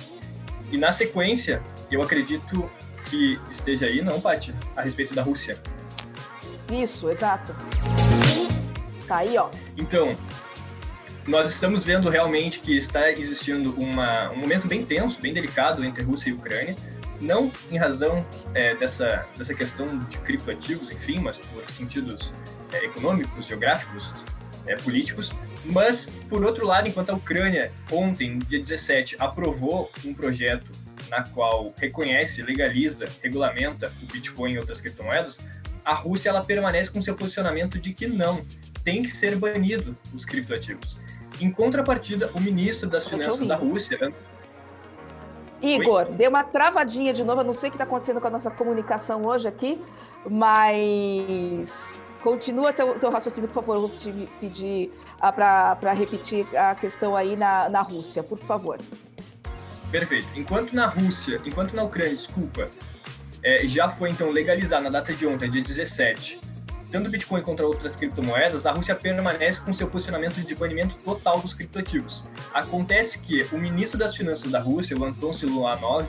E 0.72 0.78
na 0.78 0.92
sequência, 0.92 1.62
eu 1.90 2.00
acredito 2.00 2.70
que 3.08 3.38
esteja 3.50 3.86
aí, 3.86 4.02
não, 4.02 4.20
Paty, 4.20 4.54
a 4.76 4.82
respeito 4.82 5.14
da 5.14 5.22
Rússia. 5.22 5.58
Isso, 6.70 7.10
exato. 7.10 7.54
Tá 9.06 9.16
aí, 9.18 9.36
ó. 9.36 9.50
Então, 9.76 10.16
nós 11.26 11.52
estamos 11.52 11.84
vendo 11.84 12.08
realmente 12.08 12.60
que 12.60 12.76
está 12.76 13.10
existindo 13.10 13.72
uma, 13.74 14.30
um 14.30 14.36
momento 14.36 14.66
bem 14.66 14.84
tenso, 14.84 15.20
bem 15.20 15.32
delicado 15.32 15.84
entre 15.84 16.02
Rússia 16.02 16.30
e 16.30 16.32
Ucrânia, 16.32 16.74
não 17.20 17.52
em 17.70 17.76
razão 17.76 18.24
é, 18.54 18.74
dessa, 18.74 19.26
dessa 19.36 19.54
questão 19.54 19.86
de 20.04 20.18
criptoativos, 20.18 20.90
enfim, 20.90 21.18
mas 21.20 21.36
por 21.36 21.62
sentidos 21.70 22.32
é, 22.72 22.84
econômicos, 22.84 23.46
geográficos, 23.46 24.14
é, 24.66 24.76
políticos, 24.76 25.30
mas, 25.64 26.06
por 26.28 26.44
outro 26.44 26.66
lado, 26.66 26.88
enquanto 26.88 27.10
a 27.10 27.14
Ucrânia, 27.14 27.70
ontem, 27.90 28.38
dia 28.38 28.60
17, 28.60 29.16
aprovou 29.18 29.90
um 30.04 30.14
projeto 30.14 30.70
na 31.10 31.22
qual 31.24 31.74
reconhece, 31.78 32.42
legaliza, 32.42 33.04
regulamenta 33.22 33.92
o 34.02 34.06
Bitcoin 34.06 34.52
e 34.52 34.58
outras 34.58 34.80
criptomoedas, 34.80 35.38
a 35.84 35.94
Rússia 35.94 36.28
ela 36.28 36.42
permanece 36.42 36.90
com 36.90 37.02
seu 37.02 37.14
posicionamento 37.14 37.78
de 37.78 37.92
que 37.92 38.06
não, 38.06 38.44
tem 38.84 39.02
que 39.02 39.10
ser 39.10 39.36
banido 39.36 39.96
os 40.14 40.24
criptoativos. 40.24 40.96
Em 41.40 41.50
contrapartida, 41.50 42.30
o 42.34 42.40
ministro 42.40 42.88
das 42.88 43.08
Finanças 43.08 43.46
da 43.46 43.56
Rússia, 43.56 44.12
Igor, 45.62 46.06
Oi? 46.08 46.14
deu 46.14 46.30
uma 46.30 46.42
travadinha 46.42 47.12
de 47.12 47.22
novo. 47.22 47.40
Eu 47.40 47.44
não 47.44 47.54
sei 47.54 47.68
o 47.68 47.72
que 47.72 47.76
está 47.76 47.84
acontecendo 47.84 48.20
com 48.20 48.26
a 48.26 48.30
nossa 48.30 48.50
comunicação 48.50 49.26
hoje 49.26 49.46
aqui, 49.46 49.80
mas 50.28 51.98
continua 52.22 52.72
teu, 52.72 52.98
teu 52.98 53.10
raciocínio, 53.10 53.48
por 53.48 53.54
favor. 53.56 53.74
Eu 53.76 53.80
vou 53.88 53.90
te 53.90 54.28
pedir 54.40 54.92
ah, 55.20 55.32
para 55.32 55.92
repetir 55.92 56.46
a 56.56 56.74
questão 56.74 57.14
aí 57.14 57.36
na, 57.36 57.68
na 57.68 57.82
Rússia, 57.82 58.22
por 58.22 58.38
favor. 58.38 58.78
Perfeito. 59.90 60.28
Enquanto 60.36 60.72
na 60.72 60.86
Rússia, 60.86 61.40
enquanto 61.44 61.74
na 61.74 61.82
Ucrânia, 61.82 62.14
desculpa, 62.14 62.68
é, 63.42 63.66
já 63.66 63.88
foi 63.88 64.10
então 64.10 64.30
legalizado 64.30 64.84
na 64.84 64.90
data 64.90 65.12
de 65.12 65.26
ontem, 65.26 65.50
dia 65.50 65.62
17, 65.62 66.40
tanto 66.90 67.08
o 67.08 67.10
Bitcoin 67.10 67.42
contra 67.42 67.66
outras 67.66 67.94
criptomoedas, 67.96 68.66
a 68.66 68.72
Rússia 68.72 68.94
permanece 68.94 69.60
com 69.60 69.72
seu 69.72 69.88
posicionamento 69.88 70.42
de 70.42 70.54
banimento 70.54 70.96
total 71.04 71.40
dos 71.40 71.54
criptoativos. 71.54 72.24
Acontece 72.52 73.18
que 73.18 73.46
o 73.52 73.58
ministro 73.58 73.98
das 73.98 74.16
Finanças 74.16 74.50
da 74.50 74.60
Rússia, 74.60 74.96
o 74.98 75.04
Anton 75.04 75.32
Siluanov, 75.32 76.06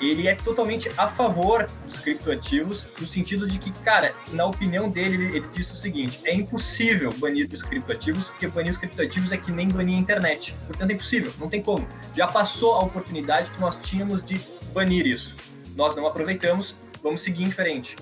ele 0.00 0.28
é 0.28 0.34
totalmente 0.34 0.90
a 0.96 1.08
favor 1.08 1.66
dos 1.86 1.98
criptoativos, 2.00 2.86
no 3.00 3.06
sentido 3.06 3.46
de 3.46 3.58
que, 3.58 3.72
cara, 3.82 4.12
na 4.32 4.44
opinião 4.44 4.90
dele, 4.90 5.36
ele, 5.36 5.46
disse 5.54 5.72
o 5.72 5.76
seguinte: 5.76 6.20
é 6.24 6.34
impossível 6.34 7.12
banir 7.14 7.48
os 7.50 7.62
criptoativos, 7.62 8.26
porque 8.28 8.46
banir 8.48 8.72
os 8.72 8.76
criptoativos 8.76 9.32
é 9.32 9.36
que 9.36 9.50
nem 9.50 9.68
banir 9.68 9.96
a 9.96 10.00
internet. 10.00 10.54
Portanto, 10.66 10.90
é 10.90 10.94
impossível, 10.94 11.32
não 11.38 11.48
tem 11.48 11.62
como. 11.62 11.88
Já 12.14 12.26
passou 12.26 12.74
a 12.74 12.80
oportunidade 12.80 13.50
que 13.50 13.60
nós 13.60 13.76
tínhamos 13.76 14.22
de 14.24 14.40
banir 14.74 15.06
isso. 15.06 15.34
Nós 15.74 15.96
não 15.96 16.06
aproveitamos, 16.06 16.76
vamos 17.02 17.22
seguir 17.22 17.44
em 17.44 17.50
frente. 17.50 17.96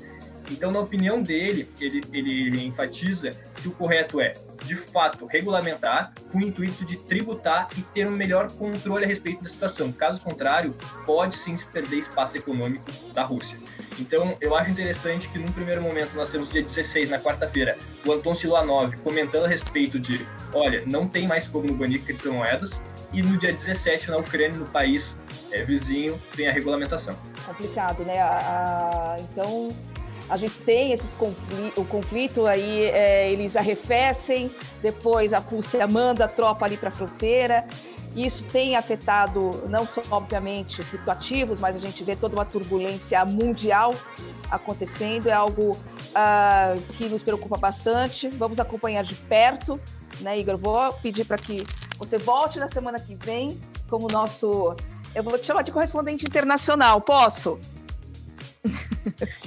Então, 0.50 0.70
na 0.70 0.80
opinião 0.80 1.22
dele, 1.22 1.68
ele, 1.80 2.02
ele, 2.12 2.46
ele 2.46 2.66
enfatiza 2.66 3.30
que 3.60 3.68
o 3.68 3.70
correto 3.72 4.20
é, 4.20 4.34
de 4.64 4.76
fato, 4.76 5.26
regulamentar 5.26 6.12
com 6.30 6.38
o 6.38 6.42
intuito 6.42 6.84
de 6.84 6.96
tributar 6.96 7.68
e 7.76 7.82
ter 7.82 8.06
um 8.06 8.10
melhor 8.10 8.50
controle 8.52 9.04
a 9.04 9.08
respeito 9.08 9.42
da 9.42 9.48
situação. 9.48 9.92
Caso 9.92 10.20
contrário, 10.20 10.74
pode 11.06 11.36
sim 11.36 11.56
se 11.56 11.64
perder 11.66 11.98
espaço 11.98 12.36
econômico 12.36 12.84
da 13.12 13.22
Rússia. 13.22 13.58
Então, 13.98 14.36
eu 14.40 14.56
acho 14.56 14.70
interessante 14.70 15.28
que, 15.28 15.38
num 15.38 15.50
primeiro 15.52 15.82
momento, 15.82 16.14
nós 16.14 16.30
temos 16.30 16.48
dia 16.48 16.62
16, 16.62 17.10
na 17.10 17.18
quarta-feira, 17.18 17.76
o 18.04 18.12
Anton 18.12 18.34
Siluanov 18.34 18.96
comentando 18.98 19.44
a 19.44 19.48
respeito 19.48 19.98
de, 19.98 20.26
olha, 20.52 20.82
não 20.86 21.06
tem 21.06 21.26
mais 21.26 21.46
como 21.46 21.72
banir 21.74 22.02
criptomoedas, 22.02 22.82
e 23.12 23.22
no 23.22 23.38
dia 23.38 23.52
17, 23.52 24.10
na 24.10 24.16
Ucrânia, 24.16 24.58
no 24.58 24.66
país 24.66 25.16
é, 25.52 25.62
vizinho, 25.62 26.20
tem 26.34 26.48
a 26.48 26.52
regulamentação. 26.52 27.16
Complicado, 27.46 28.02
né? 28.04 28.20
A, 28.20 29.14
a, 29.14 29.16
então, 29.20 29.68
a 30.28 30.36
gente 30.36 30.58
tem 30.58 30.92
esses 30.92 31.12
conflito, 31.14 31.80
o 31.80 31.84
conflito 31.84 32.46
aí, 32.46 32.84
é, 32.84 33.30
eles 33.30 33.56
arrefecem, 33.56 34.50
depois 34.80 35.32
a 35.32 35.38
Rússia 35.38 35.86
manda 35.86 36.24
a 36.24 36.28
tropa 36.28 36.64
ali 36.64 36.76
para 36.76 36.88
a 36.88 36.92
fronteira. 36.92 37.66
Isso 38.16 38.44
tem 38.44 38.76
afetado 38.76 39.50
não 39.68 39.84
só, 39.84 40.00
obviamente, 40.10 40.80
os 40.80 41.60
mas 41.60 41.74
a 41.74 41.80
gente 41.80 42.04
vê 42.04 42.14
toda 42.14 42.36
uma 42.36 42.44
turbulência 42.44 43.24
mundial 43.24 43.92
acontecendo. 44.48 45.28
É 45.28 45.32
algo 45.32 45.72
uh, 45.72 46.80
que 46.96 47.08
nos 47.08 47.22
preocupa 47.22 47.56
bastante. 47.56 48.28
Vamos 48.28 48.60
acompanhar 48.60 49.02
de 49.02 49.16
perto, 49.16 49.80
né, 50.20 50.38
Igor? 50.38 50.56
Vou 50.56 50.92
pedir 50.94 51.24
para 51.24 51.38
que 51.38 51.64
você 51.98 52.16
volte 52.16 52.60
na 52.60 52.68
semana 52.68 53.00
que 53.00 53.16
vem 53.16 53.60
como 53.90 54.06
nosso. 54.06 54.76
Eu 55.12 55.24
vou 55.24 55.36
te 55.36 55.48
chamar 55.48 55.62
de 55.62 55.72
correspondente 55.72 56.24
internacional, 56.24 57.00
posso? 57.00 57.58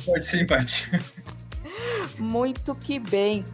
Pode 0.05 0.25
sim, 0.25 0.45
Paty. 0.45 0.89
Muito 2.17 2.75
que 2.75 2.99
bem. 2.99 3.45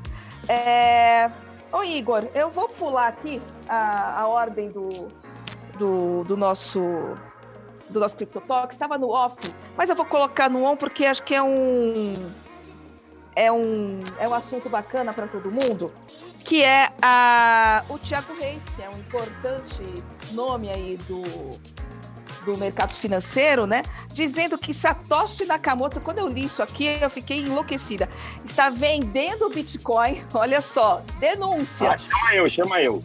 É... 0.48 1.30
Ô, 1.72 1.84
Igor, 1.84 2.28
eu 2.36 2.52
vou 2.52 2.70
pular 2.70 3.08
aqui 3.08 3.42
a, 3.68 4.22
a 4.22 4.28
ordem 4.28 4.70
do, 4.70 5.08
do, 5.78 6.24
do 6.24 6.38
nosso 6.38 6.80
do 7.90 8.00
nosso 8.00 8.16
CryptoTalk. 8.16 8.74
Estava 8.74 8.98
no 8.98 9.10
off, 9.10 9.38
mas 9.78 9.90
eu 9.90 9.96
vou 9.96 10.06
colocar 10.06 10.50
no 10.50 10.64
on 10.64 10.76
porque 10.76 11.06
acho 11.06 11.24
que 11.24 11.36
é 11.36 11.42
um 11.42 12.32
é 13.36 13.52
um, 13.52 14.02
é 14.20 14.28
um 14.28 14.34
assunto 14.34 14.70
bacana 14.70 15.14
para 15.14 15.28
todo 15.28 15.52
mundo, 15.52 15.92
que 16.40 16.64
é 16.64 16.92
a, 17.02 17.84
o 17.90 17.98
Thiago 17.98 18.34
Reis, 18.40 18.64
que 18.76 18.82
é 18.82 18.90
um 18.90 19.00
importante 19.00 19.84
nome 20.32 20.70
aí 20.70 20.98
do, 21.08 21.24
do 22.44 22.58
mercado 22.58 22.94
financeiro, 22.94 23.66
né? 23.66 23.84
Dizendo 24.14 24.58
que 24.58 24.74
Satoshi 24.74 25.46
Nakamoto, 25.46 26.00
quando 26.02 26.20
eu 26.20 26.28
li 26.28 26.46
isso 26.46 26.62
aqui, 26.62 26.98
eu 27.02 27.10
fiquei 27.10 27.40
enlouquecida. 27.40 28.10
Está 28.46 28.70
vendendo 28.70 29.50
Bitcoin, 29.50 30.24
olha 30.34 30.62
só, 30.62 31.02
denúncia. 31.20 31.92
Ah, 31.92 31.98
chama 31.98 32.36
eu, 32.36 32.50
chama 32.50 32.82
eu. 32.82 33.04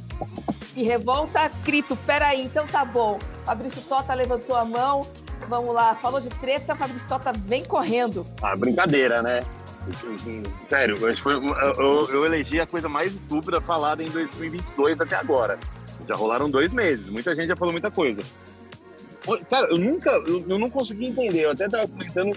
E 0.77 0.83
revolta 0.83 1.51
cripto. 1.65 1.97
Peraí, 1.97 2.43
então 2.43 2.67
tá 2.67 2.85
bom. 2.85 3.19
Fabrício 3.45 3.83
Tota 3.83 4.15
levantou 4.15 4.55
a 4.55 4.65
mão. 4.65 5.07
Vamos 5.49 5.75
lá, 5.75 5.95
falou 5.95 6.21
de 6.21 6.29
treta, 6.29 6.75
Fabrício 6.75 7.09
Tota 7.09 7.33
vem 7.33 7.65
correndo. 7.65 8.27
Ah, 8.43 8.55
brincadeira, 8.57 9.23
né? 9.23 9.41
Sério, 10.67 10.99
eu, 11.01 11.15
eu, 11.79 12.09
eu 12.11 12.27
elegi 12.27 12.61
a 12.61 12.67
coisa 12.67 12.89
mais 12.89 13.15
estúpida 13.15 13.61
falada 13.61 14.03
em 14.03 14.11
2022 14.11 15.01
até 15.01 15.17
agora. 15.17 15.59
Já 16.07 16.15
rolaram 16.15 16.51
dois 16.51 16.73
meses, 16.73 17.09
muita 17.09 17.35
gente 17.35 17.49
já 17.49 17.57
falou 17.57 17.73
muita 17.73 17.91
coisa. 17.91 18.23
Cara, 19.49 19.69
eu 19.69 19.77
nunca, 19.77 20.11
eu, 20.11 20.45
eu 20.49 20.59
não 20.59 20.71
consegui 20.71 21.09
entender. 21.09 21.45
Eu 21.45 21.51
até 21.51 21.69
tava 21.69 21.87
comentando 21.89 22.37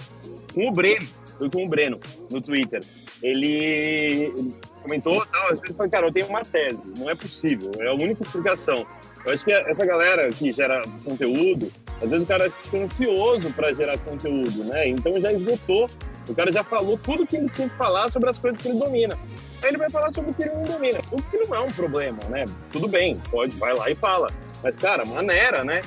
com 0.53 0.67
o 0.67 0.71
Breno, 0.71 1.07
foi 1.38 1.50
com 1.50 1.65
o 1.65 1.69
Breno 1.69 2.00
no 2.29 2.41
Twitter. 2.41 2.83
Ele 3.21 4.33
comentou, 4.81 5.25
tal, 5.25 5.51
eu 5.51 5.75
falei, 5.75 5.91
cara, 5.91 6.07
eu 6.07 6.12
tenho 6.12 6.27
uma 6.27 6.43
tese, 6.43 6.83
não 6.98 7.10
é 7.10 7.15
possível, 7.15 7.71
é 7.79 7.88
a 7.88 7.93
única 7.93 8.24
explicação. 8.24 8.86
Eu 9.24 9.31
acho 9.31 9.45
que 9.45 9.51
essa 9.51 9.86
galera 9.86 10.29
que 10.31 10.51
gera 10.51 10.81
conteúdo, 11.03 11.71
às 12.01 12.10
vezes 12.10 12.24
o 12.24 12.27
cara 12.27 12.50
fica 12.50 12.77
ansioso 12.77 13.51
para 13.51 13.71
gerar 13.74 13.98
conteúdo, 14.00 14.63
né? 14.63 14.88
Então 14.88 15.21
já 15.21 15.31
esgotou, 15.31 15.89
o 16.27 16.33
cara 16.33 16.51
já 16.51 16.63
falou 16.63 16.98
tudo 16.98 17.27
que 17.27 17.38
ele 17.38 17.50
tinha 17.50 17.69
que 17.69 17.77
falar 17.77 18.10
sobre 18.10 18.29
as 18.31 18.39
coisas 18.39 18.60
que 18.60 18.67
ele 18.67 18.79
domina. 18.79 19.17
Aí 19.62 19.69
ele 19.69 19.77
vai 19.77 19.89
falar 19.91 20.10
sobre 20.10 20.31
o 20.31 20.33
que 20.33 20.41
ele 20.41 20.53
não 20.53 20.63
domina, 20.63 21.00
o 21.12 21.21
que 21.21 21.38
não 21.38 21.55
é 21.55 21.60
um 21.60 21.71
problema, 21.71 22.24
né? 22.29 22.45
Tudo 22.71 22.88
bem, 22.88 23.21
pode, 23.29 23.55
vai 23.57 23.74
lá 23.74 23.89
e 23.91 23.95
fala. 23.95 24.31
Mas, 24.63 24.75
cara, 24.75 25.05
maneira, 25.05 25.63
né? 25.63 25.83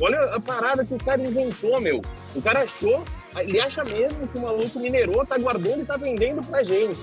Olha 0.00 0.20
a 0.34 0.40
parada 0.40 0.84
que 0.84 0.94
o 0.94 0.98
cara 0.98 1.20
inventou, 1.20 1.80
meu. 1.80 2.02
O 2.34 2.42
cara 2.42 2.62
achou, 2.62 3.04
ele 3.36 3.60
acha 3.60 3.84
mesmo 3.84 4.26
que 4.28 4.38
o 4.38 4.42
maluco 4.42 4.78
minerou, 4.78 5.24
tá 5.26 5.38
guardando 5.38 5.82
e 5.82 5.84
tá 5.84 5.96
vendendo 5.96 6.46
pra 6.46 6.62
gente. 6.62 7.00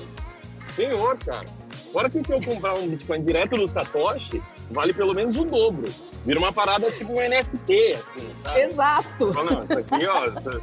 Senhor, 0.75 1.17
cara. 1.17 1.45
Fora 1.91 2.09
que 2.09 2.21
se 2.21 2.31
eu 2.31 2.41
comprar 2.41 2.75
um 2.75 2.87
Bitcoin 2.87 3.23
direto 3.23 3.57
do 3.57 3.67
Satoshi, 3.67 4.41
vale 4.69 4.93
pelo 4.93 5.13
menos 5.13 5.35
o 5.35 5.43
dobro. 5.43 5.91
Vira 6.25 6.39
uma 6.39 6.53
parada 6.53 6.91
tipo 6.91 7.13
um 7.13 7.15
NFT, 7.15 7.93
assim, 7.95 8.29
sabe? 8.43 8.61
Exato. 8.61 9.33
Não, 9.33 9.63
isso 9.63 9.73
aqui, 9.73 10.05
ó, 10.05 10.25
essa, 10.37 10.61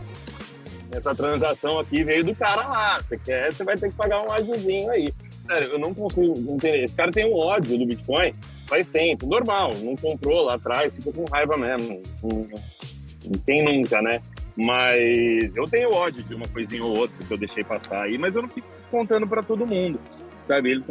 essa 0.93 1.15
transação 1.15 1.79
aqui 1.79 2.05
veio 2.05 2.25
do 2.25 2.35
cara 2.35 2.67
lá. 2.69 3.01
Você 3.01 3.19
quer, 3.19 3.53
você 3.53 3.65
vai 3.65 3.77
ter 3.77 3.91
que 3.91 3.97
pagar 3.97 4.23
um 4.23 4.33
ajuzinho 4.33 4.91
aí. 4.91 5.13
Sério, 5.47 5.73
eu 5.73 5.79
não 5.79 5.93
consigo 5.93 6.35
entender. 6.39 6.85
Esse 6.85 6.95
cara 6.95 7.11
tem 7.11 7.27
um 7.27 7.37
ódio 7.37 7.79
do 7.79 7.87
Bitcoin 7.87 8.33
faz 8.67 8.89
tempo, 8.89 9.27
normal, 9.27 9.73
não 9.83 9.97
comprou 9.97 10.45
lá 10.45 10.55
atrás, 10.55 10.97
ficou 10.97 11.13
com 11.13 11.25
raiva 11.25 11.57
mesmo. 11.57 12.03
Não 12.23 13.39
tem 13.45 13.63
nunca, 13.65 14.01
né? 14.03 14.21
Mas 14.57 15.55
eu 15.55 15.65
tenho 15.67 15.93
ódio 15.93 16.23
de 16.23 16.35
uma 16.35 16.49
coisinha 16.49 16.85
ou 16.85 16.97
outra 16.97 17.25
que 17.25 17.33
eu 17.33 17.37
deixei 17.37 17.63
passar 17.63 18.03
aí, 18.03 18.17
mas 18.17 18.35
eu 18.35 18.43
não 18.43 18.49
fico 18.49 18.67
contando 18.91 19.27
para 19.27 19.43
todo 19.43 19.67
mundo, 19.67 20.01
sabe? 20.45 20.71
Ele 20.71 20.85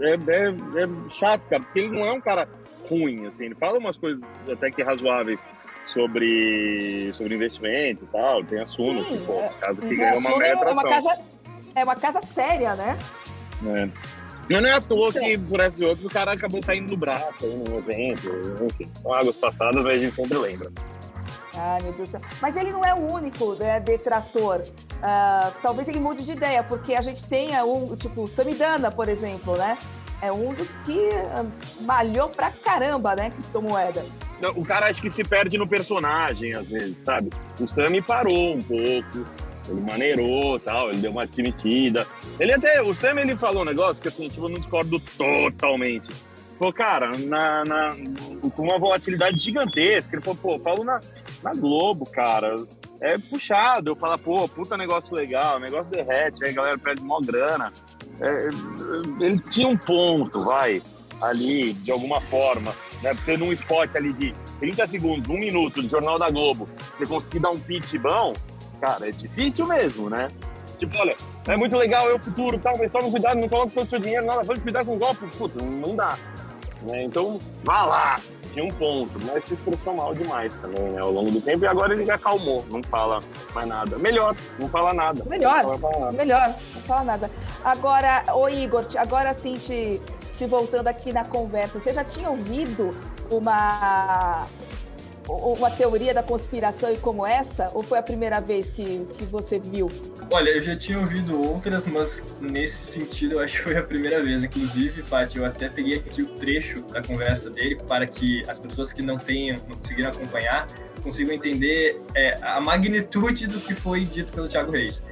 é, 0.00 0.10
é, 0.10 0.84
é, 0.84 1.10
chato, 1.10 1.42
cara, 1.48 1.62
porque 1.62 1.80
ele 1.80 1.88
não 1.88 2.06
é 2.06 2.12
um 2.12 2.20
cara 2.20 2.48
ruim, 2.88 3.26
assim, 3.26 3.46
ele 3.46 3.54
fala 3.54 3.78
umas 3.78 3.96
coisas 3.96 4.24
até 4.48 4.70
que 4.70 4.82
razoáveis 4.82 5.44
sobre, 5.84 7.10
sobre 7.12 7.34
investimentos 7.34 8.04
e 8.04 8.06
tal, 8.06 8.44
tem 8.44 8.60
a 8.60 8.66
Suno, 8.66 9.02
Sim, 9.02 9.24
pô, 9.26 9.32
é, 9.32 9.48
casa 9.60 9.82
que 9.82 9.96
ganhou 9.96 10.18
uma 10.18 10.38
mega 10.38 10.60
é 10.60 10.72
uma 10.72 10.84
casa 10.84 11.18
É 11.74 11.84
uma 11.84 11.96
casa 11.96 12.22
séria, 12.22 12.74
né? 12.76 12.96
É. 13.66 14.21
Mas 14.50 14.62
não 14.62 14.68
é 14.68 14.72
à 14.72 14.80
toa 14.80 15.12
que, 15.12 15.38
por 15.38 15.60
esses 15.60 15.80
outros, 15.80 16.04
o 16.04 16.10
cara 16.10 16.32
acabou 16.32 16.62
saindo 16.62 16.88
do 16.88 16.96
braço 16.96 17.46
no 17.46 17.78
evento, 17.78 18.28
enfim. 18.64 18.90
São 19.00 19.12
águas 19.12 19.36
passadas, 19.36 19.84
a 19.84 19.98
gente 19.98 20.14
sempre 20.14 20.38
lembra. 20.38 20.70
Ai, 21.54 21.82
meu 21.82 21.92
Deus 21.92 22.08
do 22.08 22.12
céu. 22.12 22.20
Mas 22.40 22.56
ele 22.56 22.72
não 22.72 22.84
é 22.84 22.94
o 22.94 23.12
único 23.12 23.54
né, 23.54 23.78
detrator. 23.80 24.62
Uh, 24.62 25.52
talvez 25.60 25.88
ele 25.88 26.00
mude 26.00 26.24
de 26.24 26.32
ideia, 26.32 26.62
porque 26.62 26.94
a 26.94 27.02
gente 27.02 27.24
tenha 27.24 27.64
um, 27.64 27.94
tipo, 27.96 28.26
Samidana, 28.26 28.90
por 28.90 29.08
exemplo, 29.08 29.56
né? 29.56 29.76
É 30.20 30.30
um 30.30 30.54
dos 30.54 30.68
que 30.86 31.10
ah, 31.34 31.44
malhou 31.80 32.28
pra 32.28 32.50
caramba, 32.50 33.16
né? 33.16 33.30
Criptomoeda. 33.30 34.04
O 34.54 34.64
cara 34.64 34.86
acho 34.86 35.02
que 35.02 35.10
se 35.10 35.24
perde 35.24 35.58
no 35.58 35.68
personagem, 35.68 36.54
às 36.54 36.68
vezes, 36.68 37.02
sabe? 37.04 37.30
O 37.60 37.66
Sami 37.66 38.00
parou 38.00 38.54
um 38.54 38.62
pouco, 38.62 39.26
ele 39.68 39.80
maneirou 39.80 40.58
tal, 40.58 40.90
ele 40.90 41.00
deu 41.00 41.10
uma 41.10 41.22
admitida. 41.22 42.06
Ele 42.38 42.52
até, 42.52 42.82
o 42.82 42.94
Sam 42.94 43.20
ele 43.20 43.36
falou 43.36 43.62
um 43.62 43.66
negócio 43.66 44.02
que 44.02 44.08
assim, 44.08 44.28
tipo, 44.28 44.44
eu 44.44 44.48
não 44.48 44.58
discordo 44.58 45.00
totalmente. 45.16 46.10
Pô, 46.58 46.72
cara, 46.72 47.16
na, 47.18 47.64
na, 47.64 47.90
com 48.54 48.62
uma 48.62 48.78
volatilidade 48.78 49.38
gigantesca, 49.38 50.14
ele 50.14 50.22
falou, 50.22 50.38
pô, 50.40 50.58
falo 50.58 50.84
na, 50.84 51.00
na 51.42 51.52
Globo, 51.54 52.06
cara, 52.06 52.56
é 53.00 53.18
puxado. 53.18 53.90
Eu 53.90 53.96
falo, 53.96 54.18
pô, 54.18 54.48
puta 54.48 54.76
negócio 54.76 55.14
legal, 55.14 55.58
negócio 55.58 55.90
derrete, 55.90 56.44
aí 56.44 56.50
a 56.50 56.54
galera 56.54 56.78
perde 56.78 57.02
mó 57.02 57.20
grana. 57.20 57.72
É, 58.20 58.48
ele 59.24 59.38
tinha 59.50 59.66
um 59.66 59.76
ponto, 59.76 60.44
vai. 60.44 60.82
ali 61.20 61.72
de 61.72 61.90
alguma 61.90 62.20
forma, 62.20 62.72
né? 63.02 63.12
Pra 63.12 63.14
você 63.14 63.36
num 63.36 63.52
spot 63.52 63.94
ali 63.96 64.12
de 64.12 64.34
30 64.60 64.86
segundos, 64.86 65.30
um 65.30 65.38
minuto 65.38 65.82
do 65.82 65.88
Jornal 65.88 66.18
da 66.18 66.30
Globo, 66.30 66.68
você 66.96 67.06
conseguir 67.06 67.40
dar 67.40 67.50
um 67.50 67.58
pitch 67.58 67.94
bom, 67.96 68.32
cara, 68.82 69.08
é 69.08 69.12
difícil 69.12 69.64
mesmo, 69.64 70.10
né? 70.10 70.28
Tipo, 70.76 70.98
olha, 70.98 71.16
é 71.46 71.56
muito 71.56 71.76
legal, 71.76 72.10
é 72.10 72.14
o 72.14 72.18
futuro, 72.18 72.58
tal, 72.58 72.76
mas 72.76 72.90
toma 72.90 73.08
cuidado, 73.08 73.40
não 73.40 73.48
coloque 73.48 73.72
todo 73.72 73.84
o 73.84 73.88
seu 73.88 74.00
dinheiro, 74.00 74.26
nada, 74.26 74.44
pode 74.44 74.60
cuidar 74.60 74.84
com 74.84 74.98
golpe, 74.98 75.24
puta, 75.38 75.64
não 75.64 75.94
dá. 75.94 76.18
Né? 76.82 77.04
Então, 77.04 77.38
vá 77.62 77.86
lá, 77.86 78.20
tinha 78.52 78.64
um 78.64 78.72
ponto, 78.72 79.12
mas 79.24 79.44
se 79.44 79.54
expressou 79.54 79.94
mal 79.94 80.12
demais 80.12 80.52
também, 80.54 80.82
né, 80.82 81.00
ao 81.00 81.12
longo 81.12 81.30
do 81.30 81.40
tempo, 81.40 81.64
e 81.64 81.68
agora 81.68 81.94
ele 81.94 82.04
já 82.04 82.16
acalmou, 82.16 82.66
não 82.68 82.82
fala 82.82 83.22
mais 83.54 83.68
nada. 83.68 83.96
Melhor, 83.96 84.34
não 84.58 84.68
fala 84.68 84.92
nada. 84.92 85.24
Melhor, 85.26 85.62
não 85.62 85.78
fala 85.78 85.98
nada. 86.00 86.16
melhor, 86.16 86.54
não 86.74 86.82
fala 86.82 87.04
nada. 87.04 87.30
Agora, 87.64 88.24
ô 88.34 88.48
Igor, 88.48 88.84
agora 88.96 89.32
sim 89.34 89.54
te, 89.54 90.00
te 90.36 90.44
voltando 90.44 90.88
aqui 90.88 91.12
na 91.12 91.24
conversa, 91.24 91.78
você 91.78 91.92
já 91.92 92.02
tinha 92.02 92.28
ouvido 92.28 92.90
uma 93.30 94.44
uma 95.28 95.70
teoria 95.70 96.12
da 96.12 96.22
conspiração 96.22 96.92
e 96.92 96.96
como 96.96 97.26
essa? 97.26 97.70
Ou 97.74 97.82
foi 97.82 97.98
a 97.98 98.02
primeira 98.02 98.40
vez 98.40 98.70
que, 98.70 99.06
que 99.16 99.24
você 99.24 99.58
viu? 99.58 99.88
Olha, 100.30 100.50
eu 100.50 100.60
já 100.60 100.76
tinha 100.76 100.98
ouvido 100.98 101.40
outras, 101.40 101.86
mas 101.86 102.22
nesse 102.40 102.86
sentido 102.86 103.34
eu 103.34 103.40
acho 103.40 103.58
que 103.58 103.62
foi 103.62 103.76
a 103.76 103.82
primeira 103.82 104.22
vez. 104.22 104.42
Inclusive, 104.44 105.02
Paty, 105.02 105.38
eu 105.38 105.44
até 105.44 105.68
peguei 105.68 105.98
aqui 105.98 106.22
o 106.22 106.26
trecho 106.26 106.82
da 106.86 107.02
conversa 107.02 107.50
dele 107.50 107.76
para 107.86 108.06
que 108.06 108.42
as 108.48 108.58
pessoas 108.58 108.92
que 108.92 109.02
não 109.02 109.18
tenham, 109.18 109.58
não 109.68 109.76
conseguiram 109.76 110.10
acompanhar, 110.10 110.66
consigam 111.02 111.34
entender 111.34 111.98
é, 112.14 112.34
a 112.42 112.60
magnitude 112.60 113.46
do 113.46 113.60
que 113.60 113.74
foi 113.74 114.04
dito 114.04 114.32
pelo 114.32 114.48
Thiago 114.48 114.72
Reis. 114.72 115.02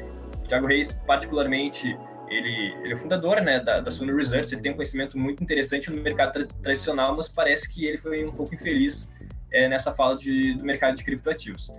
O 0.45 0.49
Thiago 0.49 0.67
Reis, 0.67 0.93
particularmente, 1.07 1.97
ele, 2.29 2.75
ele 2.83 2.95
é 2.95 2.97
fundador 2.97 3.41
né, 3.41 3.61
da, 3.61 3.81
da 3.81 3.91
Suno 3.91 4.17
Research, 4.17 4.55
ele 4.55 4.63
tem 4.63 4.73
um 4.73 4.77
conhecimento 4.77 5.19
muito 5.19 5.43
interessante 5.43 5.91
no 5.91 6.01
mercado 6.01 6.33
tra 6.33 6.47
tradicional, 6.63 7.17
mas 7.17 7.29
parece 7.29 7.69
que 7.73 7.87
ele 7.87 7.99
foi 7.99 8.25
um 8.25 8.33
pouco 8.33 8.55
infeliz 8.55 9.09
é, 9.53 9.69
nessa 9.69 9.93
fala 9.93 10.17
de, 10.17 10.55
do 10.55 10.65
mercado 10.65 10.97
de 10.97 11.05
criptoativos. 11.05 11.71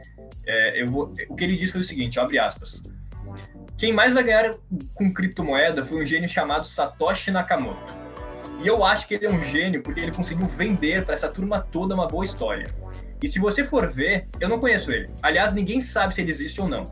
É, 0.47 0.81
eu 0.81 0.89
vou, 0.89 1.13
o 1.29 1.35
que 1.35 1.43
ele 1.43 1.55
disse 1.55 1.73
foi 1.73 1.81
o 1.81 1.83
seguinte, 1.83 2.19
abre 2.19 2.39
aspas, 2.39 2.81
quem 3.77 3.93
mais 3.93 4.13
vai 4.13 4.23
ganhar 4.23 4.51
com 4.95 5.13
criptomoeda 5.13 5.83
foi 5.83 6.03
um 6.03 6.05
gênio 6.05 6.29
chamado 6.29 6.65
Satoshi 6.65 7.31
Nakamoto. 7.31 7.95
E 8.63 8.67
eu 8.67 8.85
acho 8.85 9.07
que 9.07 9.15
ele 9.15 9.25
é 9.25 9.31
um 9.31 9.41
gênio 9.41 9.81
porque 9.81 9.99
ele 9.99 10.11
conseguiu 10.11 10.47
vender 10.47 11.03
para 11.03 11.15
essa 11.15 11.27
turma 11.27 11.59
toda 11.59 11.95
uma 11.95 12.07
boa 12.07 12.23
história. 12.23 12.73
E 13.23 13.27
se 13.27 13.39
você 13.39 13.63
for 13.63 13.91
ver, 13.91 14.27
eu 14.39 14.47
não 14.47 14.59
conheço 14.59 14.91
ele. 14.91 15.09
Aliás, 15.21 15.53
ninguém 15.53 15.81
sabe 15.81 16.13
se 16.13 16.21
ele 16.21 16.31
existe 16.31 16.61
ou 16.61 16.67
não. 16.67 16.83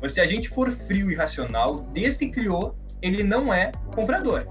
Mas 0.00 0.12
se 0.12 0.20
a 0.20 0.26
gente 0.26 0.48
for 0.48 0.70
frio 0.70 1.10
e 1.10 1.14
racional, 1.14 1.76
desde 1.92 2.20
que 2.20 2.30
criou, 2.30 2.76
ele 3.02 3.22
não 3.22 3.52
é 3.52 3.72
comprador. 3.94 4.46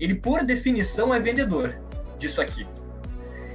Ele, 0.00 0.14
por 0.14 0.44
definição, 0.44 1.14
é 1.14 1.20
vendedor 1.20 1.74
disso 2.18 2.40
aqui. 2.40 2.66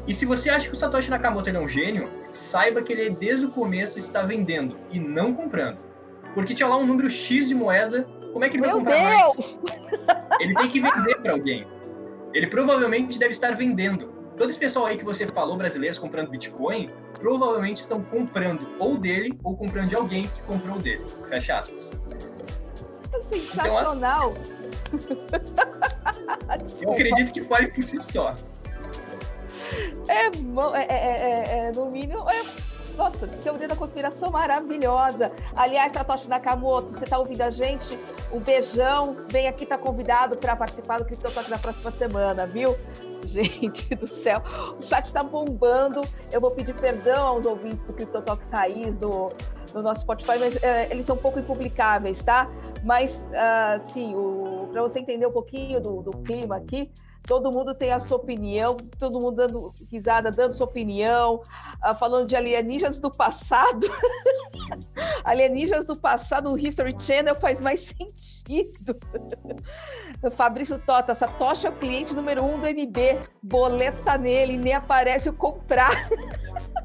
E 0.08 0.14
se 0.14 0.26
você 0.26 0.50
acha 0.50 0.68
que 0.68 0.76
o 0.76 0.78
Satoshi 0.78 1.10
Nakamoto 1.10 1.50
é 1.50 1.60
um 1.60 1.68
gênio, 1.68 2.10
saiba 2.32 2.82
que 2.82 2.94
ele 2.94 3.10
desde 3.10 3.46
o 3.46 3.52
começo 3.52 3.98
está 3.98 4.22
vendendo 4.22 4.78
e 4.92 5.00
não 5.00 5.34
comprando. 5.34 5.80
Porque 6.34 6.54
tinha 6.54 6.68
lá 6.68 6.78
um 6.78 6.86
número 6.86 7.10
X 7.10 7.48
de 7.48 7.56
moeda, 7.56 8.08
como 8.32 8.44
é 8.44 8.50
que 8.50 8.58
ele 8.58 8.64
vai 8.64 8.70
Meu 8.70 8.80
comprar 8.80 8.98
Deus! 8.98 9.58
mais? 9.64 10.40
Ele 10.40 10.54
tem 10.54 10.70
que 10.70 10.82
vender 10.82 11.16
para 11.22 11.32
alguém. 11.32 11.66
Ele 12.34 12.48
provavelmente 12.48 13.18
deve 13.18 13.32
estar 13.32 13.56
vendendo. 13.56 14.14
Todo 14.38 14.50
esse 14.50 14.60
pessoal 14.60 14.86
aí 14.86 14.98
que 14.98 15.06
você 15.06 15.26
falou, 15.26 15.56
brasileiros 15.56 15.98
comprando 15.98 16.30
Bitcoin, 16.30 16.92
provavelmente 17.14 17.78
estão 17.78 18.04
comprando 18.04 18.68
ou 18.78 18.98
dele 18.98 19.40
ou 19.44 19.56
comprando 19.56 19.90
de 19.90 19.96
alguém 19.96 20.28
que 20.28 20.42
comprou 20.42 20.78
dele. 20.78 21.04
Fecha 21.30 21.60
aspas. 21.60 21.92
Sensacional! 23.32 24.36
Então, 24.94 26.82
eu 26.82 26.92
acredito 26.92 27.32
que 27.32 27.44
fale 27.44 27.70
por 27.70 27.84
si 27.84 27.98
só. 28.04 28.36
É, 30.08 30.28
é, 30.28 30.84
é, 30.84 30.96
é, 30.96 31.68
é, 31.68 31.72
no 31.72 31.90
mínimo, 31.90 32.26
é, 32.30 32.44
nossa, 32.98 33.28
teoria 33.28 33.68
da 33.68 33.76
conspiração 33.76 34.32
maravilhosa. 34.32 35.32
Aliás, 35.56 35.92
Satoshi 35.92 36.30
Nakamoto, 36.30 36.94
você 36.94 37.04
está 37.04 37.18
ouvindo 37.18 37.42
a 37.42 37.50
gente? 37.50 38.00
Um 38.32 38.40
beijão. 38.40 39.18
Vem 39.30 39.48
aqui, 39.48 39.66
tá 39.66 39.78
convidado 39.78 40.38
para 40.38 40.56
participar 40.56 41.00
do 41.00 41.06
Cristão 41.06 41.32
Talk 41.32 41.50
na 41.50 41.58
próxima 41.58 41.92
semana, 41.92 42.48
viu? 42.48 42.76
Gente 43.26 43.96
do 43.96 44.08
céu, 44.08 44.42
o 44.80 44.86
chat 44.86 45.08
está 45.08 45.24
bombando. 45.24 46.02
Eu 46.32 46.40
vou 46.40 46.52
pedir 46.52 46.74
perdão 46.76 47.28
aos 47.28 47.46
ouvintes 47.46 47.86
do 47.86 47.94
Crypto 47.94 48.22
Talks 48.22 48.50
Raiz, 48.50 48.98
do, 48.98 49.32
do 49.74 49.82
nosso 49.82 50.02
Spotify, 50.02 50.38
mas 50.40 50.64
é, 50.64 50.90
eles 50.92 51.06
são 51.06 51.16
um 51.16 51.20
pouco 51.20 51.40
impublicáveis, 51.40 52.24
tá? 52.24 52.50
Mas, 52.84 53.12
uh, 53.16 53.92
sim, 53.92 54.14
para 54.72 54.82
você 54.84 55.00
entender 55.00 55.26
um 55.26 55.32
pouquinho 55.32 55.82
do, 55.82 56.04
do 56.04 56.12
clima 56.20 56.58
aqui, 56.58 56.92
todo 57.26 57.52
mundo 57.52 57.74
tem 57.74 57.92
a 57.92 58.00
sua 58.00 58.18
opinião, 58.18 58.78
todo 59.00 59.20
mundo 59.20 59.36
dando 59.36 59.74
risada, 59.92 60.30
dando 60.32 60.54
sua 60.54 60.66
opinião, 60.66 61.36
uh, 61.36 61.96
falando 62.00 62.28
de 62.28 62.36
alienígenas 62.36 63.00
do 63.00 63.10
passado. 63.10 63.88
alienígenas 65.24 65.88
do 65.88 65.98
passado 65.98 66.50
no 66.50 66.58
History 66.58 66.96
Channel 67.00 67.36
faz 67.36 67.60
mais 67.60 67.82
sentido. 67.98 68.96
Fabrício 70.36 70.80
Tota, 70.80 71.16
Satoshi 71.16 71.68
é 71.68 71.70
o 71.70 71.74
cliente 71.74 72.14
número 72.16 72.44
um 72.44 72.60
do 72.60 72.68
MB, 72.68 73.28
boleta 73.42 74.18
nele, 74.18 74.58
nem 74.58 74.74
aparece 74.74 75.30
o 75.30 75.34
comprar. 75.34 76.10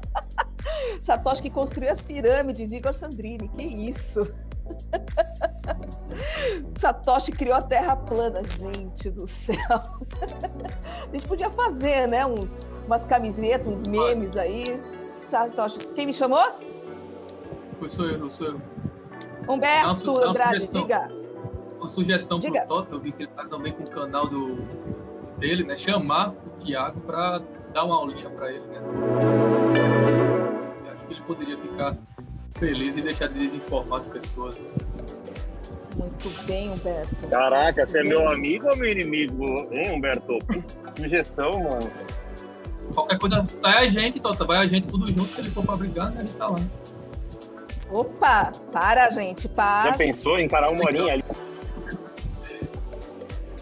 Satoshi 1.01 1.43
que 1.43 1.49
construiu 1.49 1.91
as 1.91 2.01
pirâmides, 2.01 2.71
Igor 2.71 2.93
Sandrini, 2.93 3.47
que 3.49 3.63
isso? 3.63 4.21
Satoshi 6.79 7.31
criou 7.31 7.55
a 7.55 7.61
Terra 7.61 7.95
plana, 7.95 8.41
gente 8.43 9.09
do 9.09 9.27
céu. 9.27 9.55
A 9.69 11.13
gente 11.13 11.27
podia 11.27 11.51
fazer, 11.51 12.09
né? 12.09 12.25
Uns, 12.25 12.57
umas 12.85 13.03
camisetas, 13.05 13.67
uns 13.67 13.87
memes 13.87 14.35
aí. 14.35 14.63
Satoshi. 15.29 15.79
Quem 15.95 16.07
me 16.07 16.13
chamou? 16.13 16.43
Foi, 17.79 17.89
sou 17.89 18.05
eu, 18.05 18.31
sou 18.31 18.47
eu. 18.47 18.61
Humberto 19.47 20.19
Andrade, 20.19 20.67
diga. 20.67 21.09
Uma 21.77 21.87
sugestão 21.87 22.39
diga. 22.39 22.59
pro 22.61 22.67
Toto, 22.67 22.95
eu 22.95 22.99
vi 22.99 23.11
que 23.11 23.23
ele 23.23 23.31
tá 23.31 23.45
também 23.45 23.73
com 23.73 23.83
o 23.83 23.89
canal 23.89 24.27
do, 24.27 24.57
dele, 25.39 25.63
né? 25.63 25.75
Chamar 25.75 26.29
o 26.29 26.49
Thiago 26.63 27.01
para 27.01 27.41
dar 27.73 27.83
uma 27.85 27.95
aulinha 27.95 28.29
para 28.29 28.51
ele, 28.51 28.65
né? 28.67 28.79
Acho 30.93 31.05
que 31.05 31.13
ele 31.13 31.21
poderia 31.21 31.57
ficar 31.57 31.97
feliz 32.61 32.95
e 32.95 33.01
deixar 33.01 33.27
de 33.27 33.39
desinformar 33.39 33.99
as 33.99 34.07
pessoas. 34.07 34.55
Muito 35.97 36.29
bem, 36.45 36.69
Humberto. 36.69 37.27
Caraca, 37.29 37.85
você 37.85 37.99
é 37.99 38.03
meu 38.03 38.29
amigo 38.29 38.69
ou 38.69 38.77
meu 38.77 38.89
inimigo, 38.89 39.43
hein, 39.71 39.91
Humberto? 39.91 40.37
Sugestão, 40.95 41.63
mano. 41.63 41.91
Qualquer 42.93 43.17
coisa, 43.17 43.43
vai 43.61 43.85
a 43.85 43.89
gente, 43.89 44.19
Tota, 44.19 44.45
vai 44.45 44.59
a 44.59 44.67
gente 44.67 44.87
tudo 44.87 45.11
junto, 45.11 45.33
se 45.33 45.41
ele 45.41 45.49
for 45.49 45.65
pra 45.65 45.75
brigar, 45.75 46.11
né, 46.11 46.19
a 46.19 46.21
gente 46.21 46.35
tá 46.35 46.47
lá. 46.47 46.59
Opa, 47.89 48.51
para, 48.71 49.09
gente, 49.09 49.49
para. 49.49 49.91
Já 49.91 49.97
pensou 49.97 50.39
em 50.39 50.45
encarar 50.45 50.69
uma 50.69 50.85
horinha 50.85 51.13
ali? 51.13 51.23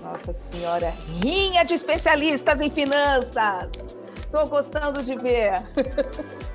Nossa 0.04 0.34
senhora, 0.34 0.94
rinha 1.24 1.64
de 1.64 1.74
especialistas 1.74 2.60
em 2.60 2.70
finanças. 2.70 3.70
Tô 4.32 4.44
gostando 4.48 5.02
de 5.04 5.16
ver. 5.16 5.64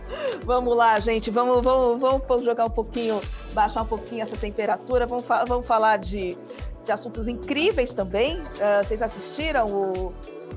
vamos 0.44 0.74
lá, 0.74 0.98
gente, 1.00 1.30
vamos, 1.30 1.62
vamos, 1.62 2.00
vamos 2.00 2.44
jogar 2.44 2.64
um 2.64 2.70
pouquinho, 2.70 3.20
baixar 3.52 3.82
um 3.82 3.86
pouquinho 3.86 4.22
essa 4.22 4.36
temperatura. 4.36 5.06
Vamos, 5.06 5.24
fa 5.24 5.44
vamos 5.46 5.66
falar 5.66 5.98
de, 5.98 6.36
de 6.84 6.92
assuntos 6.92 7.28
incríveis 7.28 7.92
também. 7.94 8.40
Uh, 8.40 8.84
vocês 8.84 9.02
assistiram 9.02 9.66
o, 9.66 10.14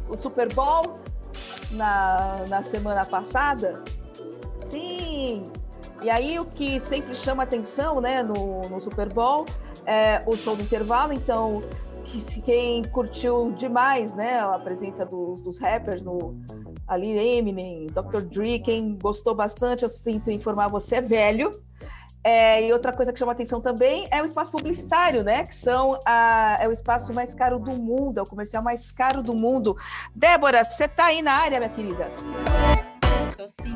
o 0.09 0.17
Super 0.17 0.53
Bowl 0.53 0.95
na, 1.71 2.43
na 2.49 2.61
semana 2.63 3.05
passada? 3.05 3.83
Sim! 4.69 5.43
E 6.01 6.09
aí 6.09 6.39
o 6.39 6.45
que 6.45 6.79
sempre 6.81 7.15
chama 7.15 7.43
atenção 7.43 7.99
né, 7.99 8.21
no, 8.21 8.61
no 8.69 8.79
Super 8.79 9.09
Bowl 9.09 9.45
é 9.85 10.21
o 10.25 10.35
show 10.35 10.55
do 10.55 10.63
intervalo, 10.63 11.11
então 11.11 11.63
que, 12.03 12.41
quem 12.41 12.83
curtiu 12.83 13.51
demais 13.53 14.13
né, 14.13 14.39
a 14.39 14.59
presença 14.59 15.05
dos, 15.05 15.41
dos 15.41 15.59
rappers 15.59 16.03
no, 16.03 16.35
ali 16.88 17.17
Eminem, 17.17 17.88
Dr. 17.88 18.21
Dre, 18.21 18.60
quem 18.60 18.95
gostou 18.95 19.36
bastante, 19.36 19.84
eu 19.84 19.89
sinto 19.89 20.32
informar 20.32 20.69
você 20.69 20.95
é 20.95 21.02
velho. 21.02 21.52
É, 22.23 22.67
e 22.67 22.73
outra 22.73 22.91
coisa 22.91 23.13
que 23.13 23.19
chama 23.19 23.32
atenção 23.32 23.62
também 23.62 24.06
é 24.12 24.21
o 24.21 24.26
espaço 24.26 24.52
publicitário, 24.52 25.23
né? 25.23 25.45
Que 25.45 25.56
são 25.56 25.97
a, 26.06 26.58
é 26.60 26.67
o 26.67 26.71
espaço 26.71 27.13
mais 27.13 27.34
caro 27.34 27.58
do 27.58 27.76
mundo, 27.76 28.19
é 28.19 28.21
o 28.21 28.26
comercial 28.26 28.62
mais 28.62 28.91
caro 28.91 29.23
do 29.23 29.34
mundo. 29.34 29.78
Débora, 30.13 30.63
você 30.63 30.86
está 30.86 31.06
aí 31.06 31.21
na 31.21 31.34
área, 31.34 31.60
minha 31.60 31.69
querida? 31.69 32.12
Tô 33.38 33.47
sim, 33.47 33.76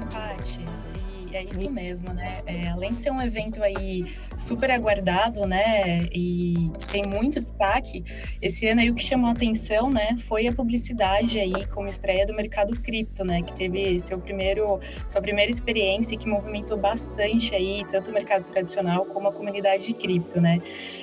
é 1.38 1.44
isso 1.44 1.70
mesmo, 1.70 2.14
né? 2.14 2.34
É, 2.46 2.68
além 2.70 2.92
de 2.92 3.00
ser 3.00 3.12
um 3.12 3.22
evento 3.22 3.62
aí 3.64 4.04
super 4.38 4.72
aguardado, 4.72 5.46
né? 5.46 6.08
E 6.14 6.72
tem 6.92 7.04
muito 7.04 7.40
destaque, 7.40 8.04
esse 8.42 8.68
ano 8.68 8.82
aí 8.82 8.90
o 8.90 8.96
que 8.96 9.04
chamou 9.04 9.30
a 9.30 9.34
atenção, 9.34 9.90
né? 9.90 10.18
Foi 10.28 10.48
a 10.48 10.54
publicidade 10.54 11.40
aí 11.40 11.66
com 11.68 11.86
estreia 11.86 12.26
do 12.26 12.34
mercado 12.34 12.78
cripto, 12.82 13.24
né? 13.24 13.42
Que 13.42 13.54
teve 13.54 14.00
seu 14.00 14.20
primeiro, 14.20 14.80
sua 15.10 15.22
primeira 15.22 15.52
experiência 15.52 16.18
que 16.18 16.28
movimentou 16.28 16.78
bastante 16.78 17.54
aí 17.54 17.86
tanto 17.92 18.10
o 18.10 18.14
mercado 18.14 18.44
tradicional 18.52 19.06
como 19.06 19.28
a 19.28 19.32
comunidade 19.32 19.88
de 19.88 19.94
cripto, 19.94 20.40
né? 20.40 20.60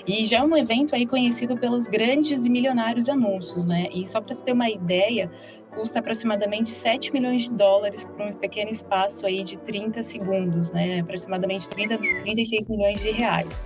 E 0.06 0.24
já 0.24 0.38
é 0.38 0.42
um 0.42 0.56
evento 0.56 0.94
aí 0.94 1.06
conhecido 1.06 1.56
pelos 1.56 1.86
grandes 1.86 2.46
e 2.46 2.50
milionários 2.50 3.08
anúncios, 3.08 3.66
né? 3.66 3.88
E 3.92 4.06
só 4.06 4.20
para 4.20 4.34
você 4.34 4.44
ter 4.44 4.52
uma 4.52 4.68
ideia, 4.68 5.30
custa 5.78 6.00
aproximadamente 6.00 6.70
7 6.70 7.12
milhões 7.12 7.42
de 7.42 7.50
dólares 7.50 8.04
por 8.04 8.20
um 8.20 8.32
pequeno 8.32 8.68
espaço 8.68 9.24
aí 9.24 9.44
de 9.44 9.56
30 9.58 10.02
segundos, 10.02 10.72
né? 10.72 10.98
Aproximadamente 10.98 11.68
30, 11.70 11.98
36 11.98 12.66
milhões 12.66 13.00
de 13.00 13.12
reais. 13.12 13.62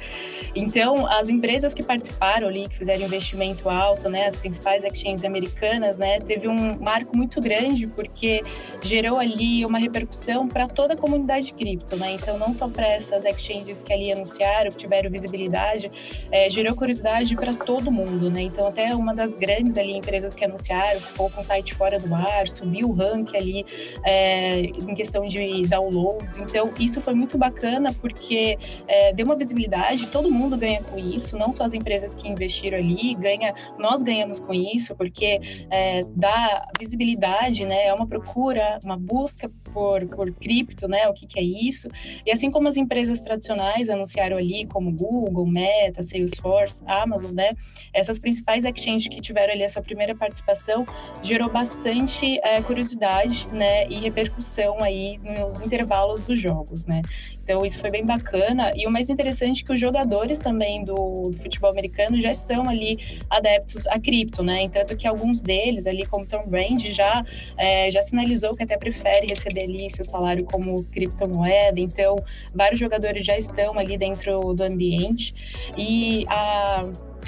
Então, 0.55 1.07
as 1.07 1.31
empresas 1.31 1.73
que 1.73 1.83
participaram 1.83 2.49
ali, 2.49 2.69
que 2.69 2.77
fizeram 2.77 3.07
investimento 3.07 3.71
alto, 3.71 4.11
né, 4.11 4.27
as 4.27 4.37
principais 4.37 4.85
exchanges 4.85 5.25
americanas, 5.25 5.97
né, 5.97 6.21
teve 6.21 6.47
um 6.47 6.79
marco 6.79 7.17
muito 7.17 7.41
grande 7.41 7.87
porque 7.87 8.43
gerou 8.83 9.19
ali 9.19 9.65
uma 9.65 9.79
repercussão 9.79 10.47
para 10.47 10.69
toda 10.69 10.93
a 10.93 10.97
comunidade 10.97 11.55
cripto, 11.55 11.97
né? 11.97 12.13
Então, 12.13 12.39
não 12.39 12.53
só 12.53 12.69
para 12.69 12.87
essas 12.87 13.25
exchanges 13.25 13.83
que 13.83 13.93
ali 13.93 14.13
anunciaram, 14.13 14.71
que 14.71 14.77
tiveram 14.77 15.11
visibilidade, 15.11 15.91
é, 16.31 16.51
gerou 16.51 16.77
curiosidade 16.77 17.35
para 17.37 17.55
todo 17.55 17.91
mundo, 17.91 18.31
né? 18.31 18.43
Então, 18.43 18.67
até 18.67 18.95
uma 18.95 19.15
das 19.15 19.35
grandes 19.35 19.79
ali 19.79 19.97
empresas 19.97 20.35
que 20.35 20.45
anunciaram 20.45 21.01
ficou 21.01 21.31
com 21.31 21.41
o 21.41 21.45
site 21.45 21.75
fora 21.75 21.99
do 22.03 22.15
ar, 22.15 22.49
subiu 22.49 22.91
o 22.91 22.93
rank 22.93 23.35
ali 23.35 23.65
é, 24.05 24.61
em 24.61 24.95
questão 24.95 25.27
de 25.27 25.63
downloads. 25.63 26.37
Então, 26.39 26.73
isso 26.79 27.01
foi 27.01 27.15
muito 27.15 27.39
bacana 27.39 27.93
porque 28.01 28.59
é, 28.87 29.13
deu 29.13 29.27
uma 29.27 29.37
visibilidade, 29.37 30.07
todo 30.09 30.31
mundo 30.31 30.57
ganha 30.57 30.83
com 30.83 30.99
isso, 30.99 31.37
não 31.37 31.53
só 31.53 31.65
as 31.65 31.73
empresas 31.73 32.15
que 32.15 32.29
investiram 32.29 32.79
ali, 32.79 33.15
ganha, 33.15 33.55
nós 33.79 34.03
ganhamos 34.03 34.41
com 34.41 34.53
isso, 34.53 34.95
porque 34.95 35.41
é, 35.71 36.01
dá 36.17 36.67
visibilidade, 36.79 37.65
né? 37.65 37.87
É 37.87 37.95
uma 37.95 38.07
procura, 38.07 38.79
uma 38.85 38.97
busca 38.97 39.51
por, 39.73 40.07
por 40.07 40.33
cripto, 40.33 40.89
né? 40.89 41.09
O 41.09 41.13
que, 41.13 41.27
que 41.27 41.39
é 41.39 41.43
isso? 41.43 41.89
E 42.25 42.31
assim 42.31 42.51
como 42.51 42.69
as 42.69 42.77
empresas 42.77 43.21
tradicionais 43.21 43.89
anunciaram 43.89 44.37
ali, 44.37 44.67
como 44.67 44.93
Google, 44.93 45.47
Meta, 45.47 46.03
Salesforce, 46.03 46.83
Amazon, 46.87 47.33
né? 47.33 47.53
Essas 47.93 48.19
principais 48.19 48.65
exchanges 48.65 49.09
que 49.09 49.21
tiveram 49.21 49.53
ali 49.53 49.65
a 49.65 49.69
sua 49.69 49.83
primeira 49.83 50.15
participação 50.15 50.87
gerou 51.23 51.51
bastante 51.51 52.39
é, 52.43 52.61
curiosidade, 52.63 53.49
né? 53.53 53.87
E 53.89 53.97
repercussão 53.97 54.83
aí 54.83 55.19
nos 55.19 55.61
intervalos 55.61 56.25
dos 56.25 56.39
jogos, 56.39 56.87
né? 56.87 57.03
Então 57.43 57.65
isso 57.67 57.81
foi 57.81 57.91
bem 57.91 58.05
bacana. 58.05 58.73
E 58.77 58.87
o 58.87 58.91
mais 58.91 59.09
interessante 59.09 59.63
é 59.63 59.67
que 59.67 59.73
os 59.73 59.81
jogadores 59.81 60.39
também 60.39 60.85
do, 60.85 61.31
do 61.31 61.39
futebol 61.39 61.71
americano 61.71 62.21
já 62.21 62.35
são 62.35 62.69
ali 62.69 62.97
adeptos 63.29 63.87
a 63.89 63.99
cripto, 63.99 64.43
né? 64.43 64.63
Entanto 64.63 64.97
que 64.97 65.07
alguns 65.07 65.43
deles, 65.43 65.87
ali 65.87 66.07
como 66.07 66.27
Tom 66.27 66.47
Brady, 66.47 66.93
já, 66.93 67.25
é, 67.57 67.91
já 67.91 68.03
sinalizou 68.03 68.53
que 68.53 68.63
até 68.63 68.77
prefere 68.77 69.27
receber 69.27 69.62
ali 69.63 69.91
seu 69.91 70.05
salário 70.05 70.45
como 70.45 70.85
criptomoeda. 70.85 71.81
Então, 71.81 72.23
vários 72.55 72.81
jogadores 72.81 73.25
já 73.25 73.37
estão 73.37 73.79
ali 73.79 73.97
dentro 73.97 74.55
do 74.55 74.63
ambiente. 74.63 75.35
E 75.77 76.25
a 76.29 76.87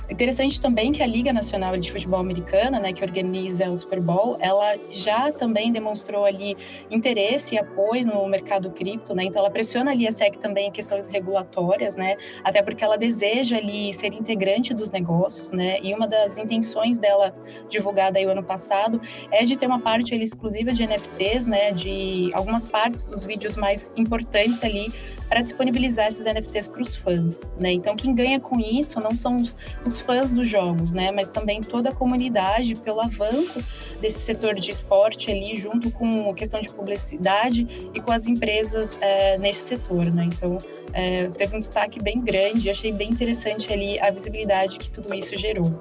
Interessante 0.09 0.61
também 0.61 0.93
que 0.93 1.03
a 1.03 1.07
Liga 1.07 1.33
Nacional 1.33 1.77
de 1.77 1.91
Futebol 1.91 2.21
Americana, 2.21 2.79
né, 2.79 2.93
que 2.93 3.03
organiza 3.03 3.71
o 3.71 3.77
Super 3.77 4.01
Bowl, 4.01 4.37
ela 4.39 4.77
já 4.91 5.33
também 5.33 5.73
demonstrou 5.73 6.25
ali 6.25 6.57
interesse 6.91 7.55
e 7.55 7.59
apoio 7.59 8.07
no 8.07 8.27
mercado 8.29 8.71
cripto, 8.71 9.15
né? 9.15 9.25
Então 9.25 9.41
ela 9.41 9.51
pressiona 9.51 9.93
ali 9.93 10.07
a 10.07 10.13
SEC 10.13 10.37
também 10.37 10.69
em 10.69 10.71
questões 10.71 11.09
regulatórias, 11.09 11.97
né? 11.97 12.17
Até 12.43 12.63
porque 12.63 12.85
ela 12.85 12.99
deseja 12.99 13.57
ali 13.57 13.95
ser 13.95 14.13
integrante 14.13 14.75
dos 14.75 14.91
negócios, 14.91 15.53
né? 15.53 15.79
E 15.83 15.95
uma 15.95 16.07
das 16.07 16.37
intenções 16.37 16.99
dela 16.99 17.35
divulgada 17.69 18.19
aí 18.19 18.27
o 18.27 18.31
ano 18.31 18.43
passado 18.43 19.01
é 19.31 19.45
de 19.45 19.57
ter 19.57 19.67
uma 19.67 19.81
parte 19.81 20.15
ali 20.15 20.25
exclusiva 20.25 20.73
de 20.73 20.87
NFTs, 20.87 21.47
né, 21.47 21.73
de 21.73 22.31
algumas 22.35 22.67
partes 22.67 23.05
dos 23.07 23.25
vídeos 23.25 23.57
mais 23.57 23.91
importantes 23.97 24.63
ali 24.63 24.93
para 25.29 25.41
disponibilizar 25.41 26.07
esses 26.07 26.27
NFTs 26.27 26.69
para 26.69 26.83
os 26.83 26.97
fãs, 26.97 27.43
né? 27.59 27.73
Então 27.73 27.97
quem 27.97 28.15
ganha 28.15 28.39
com 28.39 28.61
isso 28.61 29.01
não 29.01 29.11
são 29.13 29.37
os, 29.37 29.57
os 29.85 30.01
fãs 30.01 30.33
dos 30.33 30.49
jogos, 30.49 30.93
né? 30.93 31.11
Mas 31.11 31.31
também 31.31 31.61
toda 31.61 31.91
a 31.91 31.95
comunidade 31.95 32.75
pelo 32.77 33.01
avanço 33.01 33.59
desse 34.01 34.21
setor 34.21 34.55
de 34.55 34.71
esporte 34.71 35.31
ali, 35.31 35.57
junto 35.57 35.91
com 35.91 36.31
a 36.31 36.35
questão 36.35 36.61
de 36.61 36.69
publicidade 36.69 37.91
e 37.95 38.01
com 38.01 38.13
as 38.13 38.27
empresas 38.27 38.99
é, 39.01 39.39
nesse 39.39 39.61
setor, 39.61 40.11
né? 40.11 40.25
Então 40.25 40.59
é, 40.93 41.29
teve 41.29 41.57
um 41.57 41.59
destaque 41.59 42.03
bem 42.03 42.21
grande, 42.21 42.71
achei 42.71 42.93
bem 42.93 43.11
interessante 43.11 43.73
ali 43.73 43.99
a 44.01 44.11
visibilidade 44.11 44.79
que 44.79 44.91
tudo 44.91 45.13
isso 45.15 45.37
gerou. 45.37 45.73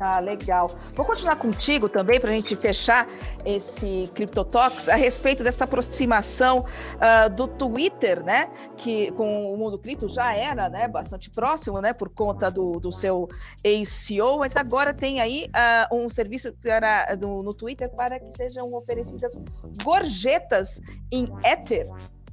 Ah, 0.00 0.18
legal. 0.18 0.74
Vou 0.94 1.04
continuar 1.04 1.36
contigo 1.36 1.86
também 1.86 2.18
para 2.18 2.30
a 2.30 2.34
gente 2.34 2.56
fechar 2.56 3.06
esse 3.44 4.10
CryptoTalks 4.14 4.88
a 4.88 4.94
respeito 4.94 5.44
dessa 5.44 5.64
aproximação 5.64 6.60
uh, 6.64 7.28
do 7.28 7.46
Twitter, 7.46 8.24
né? 8.24 8.50
Que 8.78 9.12
com 9.12 9.52
o 9.52 9.58
mundo 9.58 9.78
cripto 9.78 10.08
já 10.08 10.34
era, 10.34 10.70
né? 10.70 10.88
Bastante 10.88 11.28
próximo, 11.28 11.82
né? 11.82 11.92
Por 11.92 12.08
conta 12.08 12.50
do, 12.50 12.80
do 12.80 12.90
seu 12.90 13.28
ACO, 13.58 14.38
mas 14.38 14.56
agora 14.56 14.94
tem 14.94 15.20
aí 15.20 15.50
uh, 15.90 15.94
um 15.94 16.08
serviço 16.08 16.50
para, 16.62 17.14
do, 17.14 17.42
no 17.42 17.52
Twitter 17.52 17.90
para 17.90 18.18
que 18.18 18.34
sejam 18.34 18.72
oferecidas 18.72 19.38
gorjetas 19.84 20.80
em 21.12 21.28
Ether. 21.44 21.86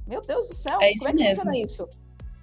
Meu 0.06 0.22
Deus 0.22 0.48
do 0.48 0.54
céu! 0.54 0.78
É 0.80 0.90
Como 0.94 1.10
é 1.10 1.12
que 1.12 1.18
mesmo. 1.18 1.34
funciona 1.34 1.58
isso? 1.58 1.88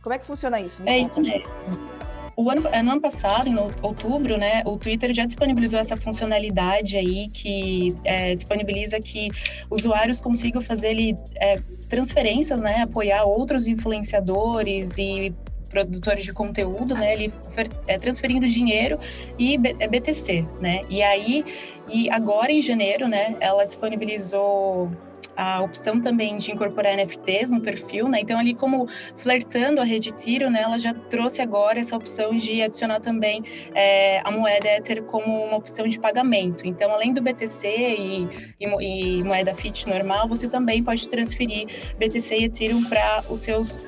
Como 0.03 0.13
é 0.13 0.19
que 0.19 0.25
funciona 0.27 0.59
isso? 0.59 0.83
Me 0.83 0.91
é 0.91 0.97
conta. 0.99 1.09
isso 1.09 1.21
mesmo 1.21 2.04
o 2.35 2.49
ano, 2.49 2.61
no 2.61 2.91
ano 2.91 3.01
passado, 3.01 3.47
em 3.47 3.55
outubro, 3.81 4.37
né, 4.37 4.61
o 4.65 4.77
Twitter 4.77 5.13
já 5.13 5.25
disponibilizou 5.25 5.79
essa 5.79 5.95
funcionalidade 5.95 6.97
aí 6.97 7.29
que 7.29 7.95
é, 8.03 8.35
disponibiliza 8.35 8.99
que 8.99 9.29
usuários 9.69 10.19
consigam 10.19 10.61
fazer 10.61 10.89
ele, 10.89 11.15
é, 11.35 11.59
transferências, 11.89 12.59
né, 12.59 12.81
apoiar 12.81 13.23
outros 13.23 13.67
influenciadores 13.67 14.97
e 14.97 15.33
produtores 15.69 16.25
de 16.25 16.33
conteúdo, 16.33 16.93
né, 16.93 17.13
ele 17.13 17.33
é, 17.87 17.97
transferindo 17.97 18.47
dinheiro 18.47 18.99
e 19.39 19.57
BTC, 19.57 20.45
né, 20.59 20.81
e 20.89 21.01
aí 21.01 21.45
e 21.87 22.09
agora 22.09 22.51
em 22.51 22.61
janeiro, 22.61 23.07
né, 23.07 23.35
ela 23.39 23.63
disponibilizou 23.63 24.91
a 25.35 25.61
opção 25.61 25.99
também 25.99 26.37
de 26.37 26.51
incorporar 26.51 26.95
NFTs 26.95 27.51
no 27.51 27.61
perfil, 27.61 28.07
né? 28.07 28.19
Então, 28.21 28.39
ali 28.39 28.53
como 28.53 28.87
flertando 29.17 29.81
a 29.81 29.83
rede 29.83 30.09
Ethereum, 30.09 30.49
né? 30.49 30.61
Ela 30.61 30.77
já 30.79 30.93
trouxe 30.93 31.41
agora 31.41 31.79
essa 31.79 31.95
opção 31.95 32.35
de 32.35 32.61
adicionar 32.61 32.99
também 32.99 33.43
é, 33.73 34.19
a 34.23 34.31
moeda 34.31 34.67
Ether 34.67 35.03
como 35.03 35.45
uma 35.45 35.57
opção 35.57 35.87
de 35.87 35.99
pagamento. 35.99 36.67
Então, 36.67 36.91
além 36.91 37.13
do 37.13 37.21
BTC 37.21 37.67
e, 37.67 38.29
e, 38.59 39.19
e 39.19 39.23
moeda 39.23 39.53
Fiat 39.53 39.87
normal, 39.87 40.27
você 40.27 40.47
também 40.47 40.83
pode 40.83 41.07
transferir 41.07 41.67
BTC 41.97 42.37
e 42.37 42.43
Ethereum 42.45 42.83
para 42.85 43.23
os 43.29 43.41
seus 43.41 43.79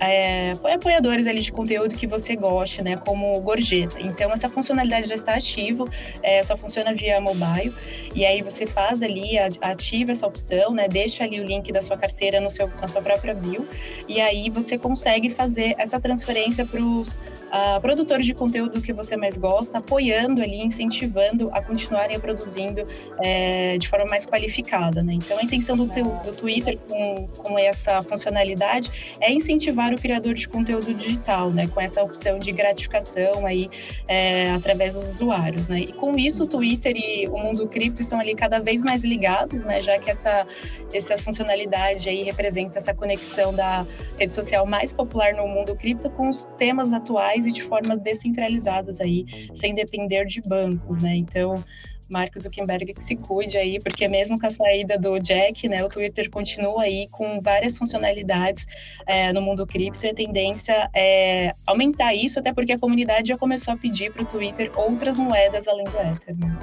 é, 0.00 0.52
apoiadores 0.72 1.26
ali 1.26 1.40
de 1.40 1.52
conteúdo 1.52 1.96
que 1.96 2.06
você 2.06 2.36
goste, 2.36 2.82
né, 2.82 2.96
como 2.96 3.40
gorjeta. 3.40 4.00
Então 4.00 4.32
essa 4.32 4.48
funcionalidade 4.48 5.08
já 5.08 5.14
está 5.14 5.34
ativa, 5.34 5.84
é, 6.22 6.42
só 6.42 6.56
funciona 6.56 6.94
via 6.94 7.20
mobile 7.20 7.72
e 8.14 8.24
aí 8.24 8.42
você 8.42 8.66
faz 8.66 9.02
ali, 9.02 9.38
ativa 9.60 10.12
essa 10.12 10.26
opção, 10.26 10.72
né, 10.72 10.88
deixa 10.88 11.24
ali 11.24 11.40
o 11.40 11.44
link 11.44 11.72
da 11.72 11.82
sua 11.82 11.96
carteira 11.96 12.40
no 12.40 12.50
seu, 12.50 12.70
na 12.80 12.88
sua 12.88 13.02
própria 13.02 13.34
bio 13.34 13.68
e 14.08 14.20
aí 14.20 14.50
você 14.50 14.78
consegue 14.78 15.30
fazer 15.30 15.74
essa 15.78 16.00
transferência 16.00 16.64
para 16.64 16.82
os 16.82 17.16
uh, 17.16 17.20
ah, 17.50 17.78
produtores 17.80 18.26
de 18.26 18.34
conteúdo 18.34 18.80
que 18.80 18.92
você 18.92 19.16
mais 19.16 19.36
gosta, 19.36 19.78
apoiando 19.78 20.40
ali, 20.40 20.62
incentivando 20.62 21.50
a 21.52 21.62
continuarem 21.62 22.18
produzindo 22.18 22.86
é, 23.22 23.76
de 23.78 23.88
forma 23.88 24.06
mais 24.06 24.26
qualificada, 24.26 25.02
né. 25.02 25.14
Então 25.14 25.38
a 25.38 25.42
intenção 25.42 25.76
do, 25.76 25.86
do 25.86 26.36
Twitter 26.36 26.78
com, 26.88 27.26
com 27.28 27.58
essa 27.58 28.02
funcionalidade 28.02 29.16
é 29.20 29.32
incentivar 29.32 29.87
para 29.88 29.96
o 29.96 29.98
criador 29.98 30.34
de 30.34 30.46
conteúdo 30.46 30.92
digital, 30.92 31.50
né, 31.50 31.66
com 31.66 31.80
essa 31.80 32.02
opção 32.02 32.38
de 32.38 32.52
gratificação 32.52 33.46
aí 33.46 33.70
é, 34.06 34.50
através 34.50 34.94
dos 34.94 35.14
usuários, 35.14 35.66
né. 35.66 35.80
E 35.80 35.92
com 35.92 36.18
isso 36.18 36.42
o 36.42 36.46
Twitter 36.46 36.94
e 36.94 37.26
o 37.26 37.38
mundo 37.38 37.66
cripto 37.66 38.02
estão 38.02 38.20
ali 38.20 38.34
cada 38.34 38.58
vez 38.58 38.82
mais 38.82 39.02
ligados, 39.02 39.64
né, 39.64 39.82
já 39.82 39.98
que 39.98 40.10
essa 40.10 40.46
essa 40.92 41.16
funcionalidade 41.18 42.08
aí 42.08 42.22
representa 42.22 42.78
essa 42.78 42.92
conexão 42.94 43.54
da 43.54 43.86
rede 44.18 44.32
social 44.32 44.66
mais 44.66 44.92
popular 44.92 45.32
no 45.34 45.46
mundo 45.48 45.74
cripto 45.74 46.10
com 46.10 46.28
os 46.28 46.44
temas 46.58 46.92
atuais 46.92 47.46
e 47.46 47.52
de 47.52 47.62
formas 47.62 47.98
descentralizadas 47.98 49.00
aí, 49.00 49.24
sem 49.54 49.74
depender 49.74 50.26
de 50.26 50.42
bancos, 50.42 50.98
né. 50.98 51.16
Então 51.16 51.64
Mark 52.08 52.36
Zuckerberg 52.38 52.94
que 52.94 53.02
se 53.02 53.16
cuide 53.16 53.58
aí, 53.58 53.78
porque 53.78 54.08
mesmo 54.08 54.38
com 54.38 54.46
a 54.46 54.50
saída 54.50 54.98
do 54.98 55.18
Jack, 55.18 55.68
né, 55.68 55.84
o 55.84 55.88
Twitter 55.88 56.30
continua 56.30 56.82
aí 56.82 57.08
com 57.10 57.40
várias 57.40 57.76
funcionalidades 57.76 58.66
é, 59.06 59.32
no 59.32 59.42
mundo 59.42 59.66
cripto 59.66 60.06
e 60.06 60.10
a 60.10 60.14
tendência 60.14 60.90
é 60.94 61.52
aumentar 61.66 62.14
isso, 62.14 62.38
até 62.38 62.52
porque 62.52 62.72
a 62.72 62.78
comunidade 62.78 63.28
já 63.28 63.38
começou 63.38 63.74
a 63.74 63.76
pedir 63.76 64.12
para 64.12 64.22
o 64.22 64.26
Twitter 64.26 64.70
outras 64.76 65.18
moedas 65.18 65.68
além 65.68 65.84
do 65.84 65.96
Ether. 65.96 66.36
Né? 66.38 66.58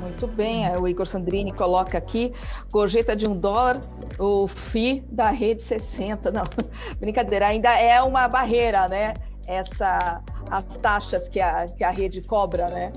Muito 0.00 0.26
bem, 0.26 0.68
o 0.76 0.88
Igor 0.88 1.06
Sandrini 1.06 1.52
coloca 1.52 1.98
aqui, 1.98 2.32
gorjeta 2.70 3.14
de 3.14 3.26
um 3.26 3.38
dólar, 3.38 3.80
o 4.18 4.46
FI 4.48 5.04
da 5.08 5.30
rede 5.30 5.62
60. 5.62 6.30
Não, 6.30 6.42
brincadeira, 6.98 7.48
ainda 7.48 7.76
é 7.78 8.00
uma 8.02 8.28
barreira, 8.28 8.88
né? 8.88 9.14
Essa, 9.46 10.22
as 10.50 10.76
taxas 10.78 11.28
que 11.28 11.40
a, 11.40 11.66
que 11.66 11.82
a 11.82 11.90
rede 11.90 12.20
cobra, 12.22 12.68
né? 12.68 12.92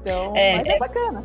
Então, 0.00 0.32
é, 0.36 0.56
mas 0.56 0.66
é, 0.66 0.72
é 0.72 0.78
bacana. 0.78 1.24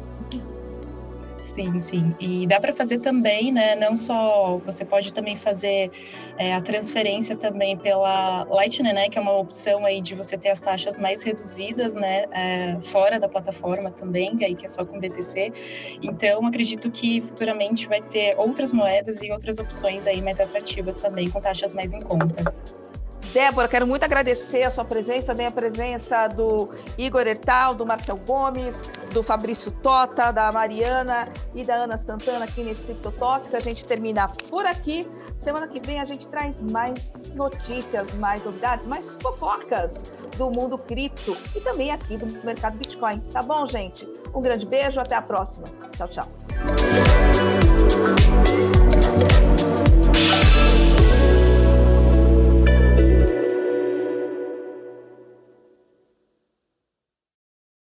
Sim, 1.55 1.79
sim. 1.79 2.13
E 2.19 2.45
dá 2.45 2.59
para 2.59 2.73
fazer 2.73 2.97
também, 2.99 3.49
né? 3.49 3.77
Não 3.77 3.95
só 3.95 4.57
você 4.65 4.83
pode 4.83 5.13
também 5.13 5.37
fazer 5.37 5.89
é, 6.37 6.53
a 6.53 6.59
transferência 6.59 7.33
também 7.33 7.77
pela 7.77 8.43
Lightning, 8.49 8.91
né? 8.91 9.07
Que 9.07 9.17
é 9.17 9.21
uma 9.21 9.37
opção 9.37 9.85
aí 9.85 10.01
de 10.01 10.15
você 10.15 10.37
ter 10.37 10.49
as 10.49 10.59
taxas 10.59 10.97
mais 10.97 11.23
reduzidas, 11.23 11.95
né? 11.95 12.25
É, 12.31 12.77
fora 12.81 13.21
da 13.21 13.29
plataforma 13.29 13.89
também, 13.89 14.35
que 14.35 14.43
aí 14.43 14.53
que 14.53 14.65
é 14.65 14.67
só 14.67 14.83
com 14.83 14.99
BTC. 14.99 15.53
Então, 16.01 16.45
acredito 16.45 16.91
que 16.91 17.21
futuramente 17.21 17.87
vai 17.87 18.01
ter 18.01 18.35
outras 18.37 18.73
moedas 18.73 19.21
e 19.21 19.31
outras 19.31 19.57
opções 19.57 20.05
aí 20.05 20.21
mais 20.21 20.41
atrativas 20.41 20.97
também, 20.97 21.29
com 21.29 21.39
taxas 21.39 21.71
mais 21.71 21.93
em 21.93 22.01
conta. 22.01 22.53
Débora, 23.35 23.67
quero 23.67 23.85
muito 23.85 24.01
agradecer 24.05 24.63
a 24.63 24.71
sua 24.71 24.85
presença, 24.85 25.25
também 25.25 25.45
a 25.45 25.51
presença 25.51 26.25
do 26.29 26.69
Igor 26.97 27.27
Ertal, 27.27 27.75
do 27.75 27.85
Marcel 27.85 28.15
Gomes, 28.25 28.79
do 29.11 29.21
Fabrício 29.21 29.73
Tota, 29.73 30.31
da 30.31 30.49
Mariana 30.53 31.27
e 31.53 31.61
da 31.65 31.75
Ana 31.75 31.97
Santana 31.97 32.45
aqui 32.45 32.63
nesse 32.63 32.81
CryptoTalks. 32.83 33.53
A 33.53 33.59
gente 33.59 33.83
termina 33.83 34.29
por 34.49 34.65
aqui. 34.65 35.05
Semana 35.43 35.67
que 35.67 35.85
vem 35.85 35.99
a 35.99 36.05
gente 36.05 36.25
traz 36.27 36.61
mais 36.71 37.35
notícias, 37.35 38.09
mais 38.13 38.41
novidades, 38.45 38.87
mais 38.87 39.13
fofocas 39.21 40.01
do 40.37 40.49
mundo 40.49 40.77
cripto 40.77 41.35
e 41.53 41.59
também 41.59 41.91
aqui 41.91 42.15
do 42.15 42.45
mercado 42.45 42.77
Bitcoin. 42.77 43.19
Tá 43.33 43.41
bom, 43.41 43.67
gente? 43.67 44.07
Um 44.33 44.39
grande 44.39 44.65
beijo, 44.65 44.97
até 44.97 45.13
a 45.13 45.21
próxima. 45.21 45.65
Tchau, 45.97 46.07
tchau. 46.07 46.29